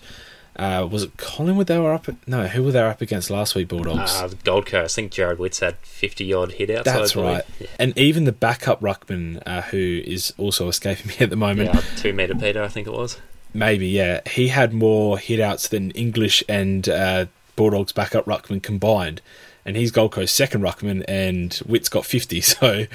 uh, 0.56 0.86
was 0.90 1.02
it 1.04 1.16
Collingwood 1.16 1.66
they 1.66 1.78
were 1.78 1.94
up? 1.94 2.06
No, 2.26 2.46
who 2.46 2.62
were 2.62 2.72
they 2.72 2.80
up 2.80 3.00
against 3.00 3.30
last 3.30 3.54
week? 3.54 3.68
Bulldogs. 3.68 4.14
Uh, 4.14 4.30
Gold 4.44 4.66
Coast. 4.66 4.98
I 4.98 5.02
think 5.02 5.12
Jarrod 5.12 5.38
Witts 5.38 5.60
had 5.60 5.76
50 5.78 6.32
odd 6.34 6.52
hit 6.52 6.70
outs. 6.70 6.84
That's 6.84 7.16
right. 7.16 7.42
Yeah, 7.58 7.66
And 7.78 7.96
even 7.96 8.24
the 8.24 8.32
backup 8.32 8.80
ruckman, 8.80 9.42
uh, 9.46 9.62
who 9.62 10.02
is 10.04 10.34
also 10.36 10.68
escaping 10.68 11.06
me 11.08 11.16
at 11.20 11.30
the 11.30 11.36
moment, 11.36 11.70
yeah 11.74 11.80
two 11.96 12.12
meter 12.12 12.34
Peter, 12.34 12.62
I 12.62 12.68
think 12.68 12.86
it 12.86 12.92
was. 12.92 13.18
Maybe, 13.54 13.88
yeah. 13.88 14.20
He 14.28 14.48
had 14.48 14.72
more 14.72 15.18
hit 15.18 15.40
outs 15.40 15.68
than 15.68 15.90
English 15.92 16.42
and 16.48 16.88
uh, 16.88 17.26
Bulldogs 17.56 17.92
backup 17.92 18.24
ruckman 18.26 18.62
combined. 18.62 19.20
And 19.64 19.76
he's 19.76 19.90
Gold 19.92 20.12
Coast 20.12 20.34
second 20.34 20.62
ruckman, 20.62 21.04
and 21.06 21.60
Witt's 21.66 21.88
got 21.88 22.04
50. 22.04 22.42
So 22.62 22.86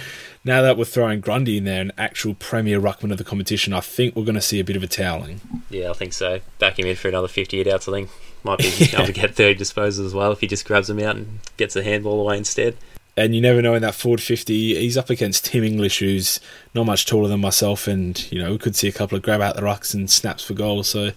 now 0.43 0.61
that 0.61 0.77
we're 0.77 0.85
throwing 0.85 1.19
Grundy 1.19 1.57
in 1.57 1.65
there, 1.65 1.81
an 1.81 1.91
actual 1.97 2.33
premier 2.33 2.79
ruckman 2.79 3.11
of 3.11 3.17
the 3.17 3.23
competition, 3.23 3.73
I 3.73 3.81
think 3.81 4.15
we're 4.15 4.23
going 4.23 4.35
to 4.35 4.41
see 4.41 4.59
a 4.59 4.63
bit 4.63 4.75
of 4.75 4.83
a 4.83 4.87
toweling. 4.87 5.41
Yeah, 5.69 5.89
I 5.89 5.93
think 5.93 6.13
so. 6.13 6.39
Back 6.59 6.79
him 6.79 6.85
in 6.85 6.95
for 6.95 7.09
another 7.09 7.27
50 7.27 7.57
hit 7.57 7.67
outs, 7.67 7.87
I 7.87 7.91
think. 7.91 8.09
Might 8.43 8.59
be 8.59 8.67
able 8.93 9.05
to 9.05 9.11
get 9.11 9.35
30 9.35 9.59
disposals 9.59 10.05
as 10.05 10.13
well 10.13 10.31
if 10.31 10.39
he 10.39 10.47
just 10.47 10.65
grabs 10.65 10.87
them 10.87 10.99
out 10.99 11.15
and 11.15 11.39
gets 11.57 11.73
the 11.73 11.83
handball 11.83 12.21
away 12.21 12.37
instead. 12.37 12.77
And 13.17 13.33
you 13.33 13.41
never 13.41 13.63
know 13.63 13.73
in 13.73 13.81
that 13.81 13.95
forward 13.95 14.21
50, 14.21 14.75
he's 14.75 14.95
up 14.95 15.09
against 15.09 15.45
Tim 15.45 15.63
English, 15.63 15.99
who's 15.99 16.39
not 16.75 16.85
much 16.85 17.07
taller 17.07 17.27
than 17.27 17.41
myself. 17.41 17.87
And, 17.87 18.31
you 18.31 18.41
know, 18.41 18.51
we 18.51 18.57
could 18.59 18.75
see 18.75 18.87
a 18.87 18.91
couple 18.91 19.17
of 19.17 19.23
grab 19.23 19.41
out 19.41 19.55
the 19.55 19.63
rucks 19.63 19.95
and 19.95 20.09
snaps 20.09 20.43
for 20.43 20.53
goals. 20.53 20.87
So, 20.87 21.11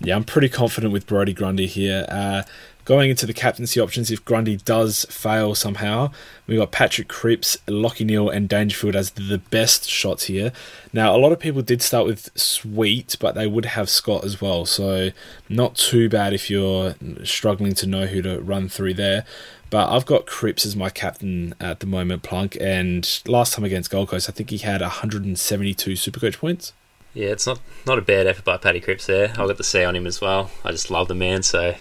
yeah, 0.00 0.16
I'm 0.16 0.24
pretty 0.24 0.48
confident 0.48 0.92
with 0.92 1.06
Brodie 1.06 1.34
Grundy 1.34 1.66
here. 1.66 2.06
Uh, 2.08 2.44
going 2.88 3.10
into 3.10 3.26
the 3.26 3.34
captaincy 3.34 3.78
options, 3.78 4.10
if 4.10 4.24
Grundy 4.24 4.56
does 4.56 5.04
fail 5.10 5.54
somehow, 5.54 6.10
we've 6.46 6.58
got 6.58 6.72
Patrick 6.72 7.06
Cripps, 7.06 7.58
Lockie 7.68 8.02
Neale, 8.02 8.30
and 8.30 8.48
Dangerfield 8.48 8.96
as 8.96 9.10
the 9.10 9.42
best 9.50 9.86
shots 9.86 10.24
here. 10.24 10.52
Now, 10.90 11.14
a 11.14 11.18
lot 11.18 11.30
of 11.30 11.38
people 11.38 11.60
did 11.60 11.82
start 11.82 12.06
with 12.06 12.30
Sweet, 12.34 13.14
but 13.20 13.34
they 13.34 13.46
would 13.46 13.66
have 13.66 13.90
Scott 13.90 14.24
as 14.24 14.40
well. 14.40 14.64
So, 14.64 15.10
not 15.50 15.74
too 15.74 16.08
bad 16.08 16.32
if 16.32 16.48
you're 16.48 16.94
struggling 17.24 17.74
to 17.74 17.86
know 17.86 18.06
who 18.06 18.22
to 18.22 18.40
run 18.40 18.70
through 18.70 18.94
there. 18.94 19.26
But 19.68 19.94
I've 19.94 20.06
got 20.06 20.24
Cripps 20.24 20.64
as 20.64 20.74
my 20.74 20.88
captain 20.88 21.54
at 21.60 21.80
the 21.80 21.86
moment, 21.86 22.22
Plunk. 22.22 22.56
And 22.58 23.06
last 23.26 23.52
time 23.52 23.64
against 23.64 23.90
Gold 23.90 24.08
Coast, 24.08 24.30
I 24.30 24.32
think 24.32 24.48
he 24.48 24.56
had 24.58 24.80
172 24.80 25.92
Supercoach 25.92 26.38
points. 26.38 26.72
Yeah, 27.12 27.28
it's 27.28 27.46
not 27.46 27.60
not 27.86 27.98
a 27.98 28.02
bad 28.02 28.26
effort 28.26 28.46
by 28.46 28.56
Paddy 28.56 28.80
Cripps 28.80 29.04
there. 29.04 29.32
I 29.32 29.46
got 29.46 29.58
the 29.58 29.64
C 29.64 29.84
on 29.84 29.94
him 29.94 30.06
as 30.06 30.22
well. 30.22 30.50
I 30.64 30.70
just 30.70 30.90
love 30.90 31.08
the 31.08 31.14
man, 31.14 31.42
so 31.42 31.74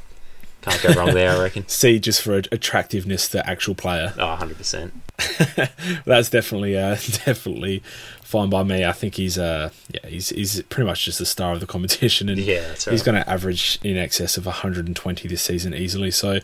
can't 0.62 0.82
go 0.82 0.93
wrong 0.93 1.13
there, 1.13 1.32
I 1.38 1.41
reckon. 1.43 1.63
C 1.67 2.00
just 2.00 2.22
for 2.22 2.36
attractiveness 2.52 3.30
to 3.30 3.48
actual 3.50 3.76
player. 3.76 4.13
Oh, 4.17 4.38
100%. 4.39 4.91
That's 6.06 6.30
definitely 6.30 6.78
uh, 6.78 6.89
definitely 7.26 7.82
fine 8.22 8.50
by 8.50 8.63
me. 8.63 8.84
I 8.86 8.91
think 8.91 9.15
he's 9.15 9.38
uh 9.38 9.70
yeah 9.91 10.08
he's 10.10 10.30
he's 10.30 10.62
pretty 10.63 10.86
much 10.88 11.06
just 11.06 11.20
the 11.20 11.26
star 11.26 11.54
of 11.54 11.60
the 11.60 11.65
competition, 11.65 12.30
and 12.30 12.38
Yeah, 12.39 12.67
right. 12.70 12.84
he's 12.89 13.02
going 13.04 13.22
to 13.22 13.28
average 13.30 13.80
in 13.84 13.98
excess 13.98 14.38
of 14.38 14.46
120 14.46 15.28
this 15.28 15.41
season 15.41 15.74
easily. 15.74 16.12
So 16.12 16.39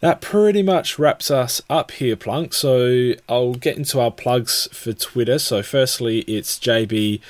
that 0.00 0.20
pretty 0.20 0.62
much 0.62 0.98
wraps 0.98 1.30
us 1.30 1.62
up 1.70 1.92
here, 1.92 2.16
Plunk. 2.16 2.52
So 2.54 3.12
I'll 3.28 3.54
get 3.54 3.76
into 3.76 4.00
our 4.00 4.10
plugs 4.10 4.68
for 4.72 4.92
Twitter. 4.92 5.38
So 5.38 5.62
firstly, 5.62 6.20
it's 6.22 6.58
JB 6.58 7.20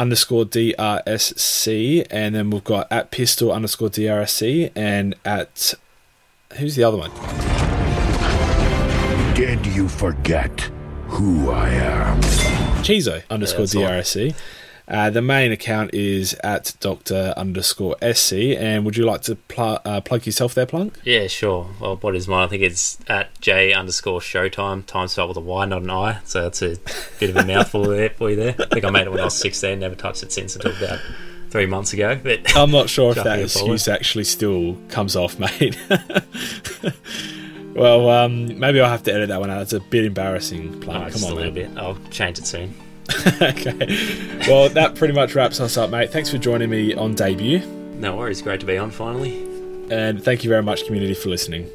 underscore 0.00 0.46
DRSC, 0.46 2.06
and 2.10 2.34
then 2.34 2.48
we've 2.48 2.64
got 2.64 2.90
at 2.90 3.10
pistol 3.10 3.52
underscore 3.52 3.90
DRSC, 3.90 4.72
and 4.74 5.14
at 5.26 5.74
who's 6.54 6.74
the 6.74 6.82
other 6.82 6.96
one? 6.96 7.10
Did 9.34 9.64
you 9.66 9.88
forget 9.88 10.58
who 11.06 11.50
I 11.50 11.68
am? 11.68 12.18
Chizo 12.82 13.22
underscore 13.28 13.60
that's 13.60 13.72
the 13.72 13.80
one. 13.80 13.90
DRSC. 13.92 14.34
Uh, 14.90 15.08
the 15.08 15.22
main 15.22 15.52
account 15.52 15.94
is 15.94 16.34
at 16.42 16.74
Doctor 16.80 17.32
underscore 17.36 17.96
SC. 18.12 18.32
And 18.58 18.84
would 18.84 18.96
you 18.96 19.04
like 19.04 19.22
to 19.22 19.36
pl- 19.36 19.78
uh, 19.84 20.00
plug 20.00 20.26
yourself 20.26 20.52
there, 20.54 20.66
Plunk? 20.66 20.98
Yeah, 21.04 21.28
sure. 21.28 21.68
Well, 21.80 21.96
what 21.96 22.16
is 22.16 22.26
mine? 22.26 22.42
I 22.44 22.48
think 22.48 22.62
it's 22.64 22.98
at 23.06 23.40
J 23.40 23.72
underscore 23.72 24.18
Showtime. 24.18 24.84
Time 24.86 25.06
spelled 25.06 25.28
with 25.28 25.36
a 25.36 25.40
Y, 25.40 25.64
not 25.66 25.82
an 25.82 25.90
I. 25.90 26.18
So 26.24 26.42
that's 26.42 26.60
a 26.62 26.76
bit 27.20 27.30
of 27.30 27.36
a 27.36 27.44
mouthful 27.46 27.84
there 27.84 28.10
for 28.10 28.30
you 28.30 28.36
there. 28.36 28.56
I 28.58 28.66
think 28.66 28.84
I 28.84 28.90
made 28.90 29.06
it 29.06 29.10
when 29.10 29.20
I 29.20 29.24
was 29.24 29.36
16. 29.38 29.78
Never 29.78 29.94
touched 29.94 30.24
it 30.24 30.32
since 30.32 30.56
until 30.56 30.72
about 30.76 30.98
three 31.50 31.66
months 31.66 31.92
ago. 31.92 32.18
But 32.20 32.56
I'm 32.56 32.72
not 32.72 32.88
sure 32.90 33.10
if 33.10 33.16
that 33.22 33.38
me 33.38 33.44
a 33.44 33.48
follow. 33.48 33.72
excuse 33.72 33.86
actually 33.88 34.24
still 34.24 34.76
comes 34.88 35.14
off, 35.14 35.38
mate. 35.38 35.78
well, 37.74 38.10
um, 38.10 38.58
maybe 38.58 38.80
I'll 38.80 38.90
have 38.90 39.04
to 39.04 39.12
edit 39.14 39.28
that 39.28 39.40
one 39.40 39.50
out. 39.50 39.62
It's 39.62 39.72
a 39.72 39.80
bit 39.80 40.04
embarrassing, 40.04 40.80
Plunk. 40.80 41.12
just 41.12 41.22
Come 41.24 41.32
a 41.32 41.36
little 41.36 41.52
man. 41.52 41.74
bit. 41.74 41.80
I'll 41.80 41.96
change 42.10 42.38
it 42.38 42.46
soon. 42.46 42.74
okay. 43.42 44.48
Well, 44.48 44.68
that 44.70 44.94
pretty 44.94 45.14
much 45.14 45.34
wraps 45.34 45.60
us 45.60 45.76
up, 45.76 45.90
mate. 45.90 46.10
Thanks 46.10 46.30
for 46.30 46.38
joining 46.38 46.70
me 46.70 46.94
on 46.94 47.14
debut. 47.14 47.60
No 47.94 48.16
worries. 48.16 48.42
Great 48.42 48.60
to 48.60 48.66
be 48.66 48.78
on 48.78 48.90
finally. 48.90 49.42
And 49.90 50.22
thank 50.22 50.44
you 50.44 50.50
very 50.50 50.62
much, 50.62 50.86
community, 50.86 51.14
for 51.14 51.28
listening. 51.28 51.70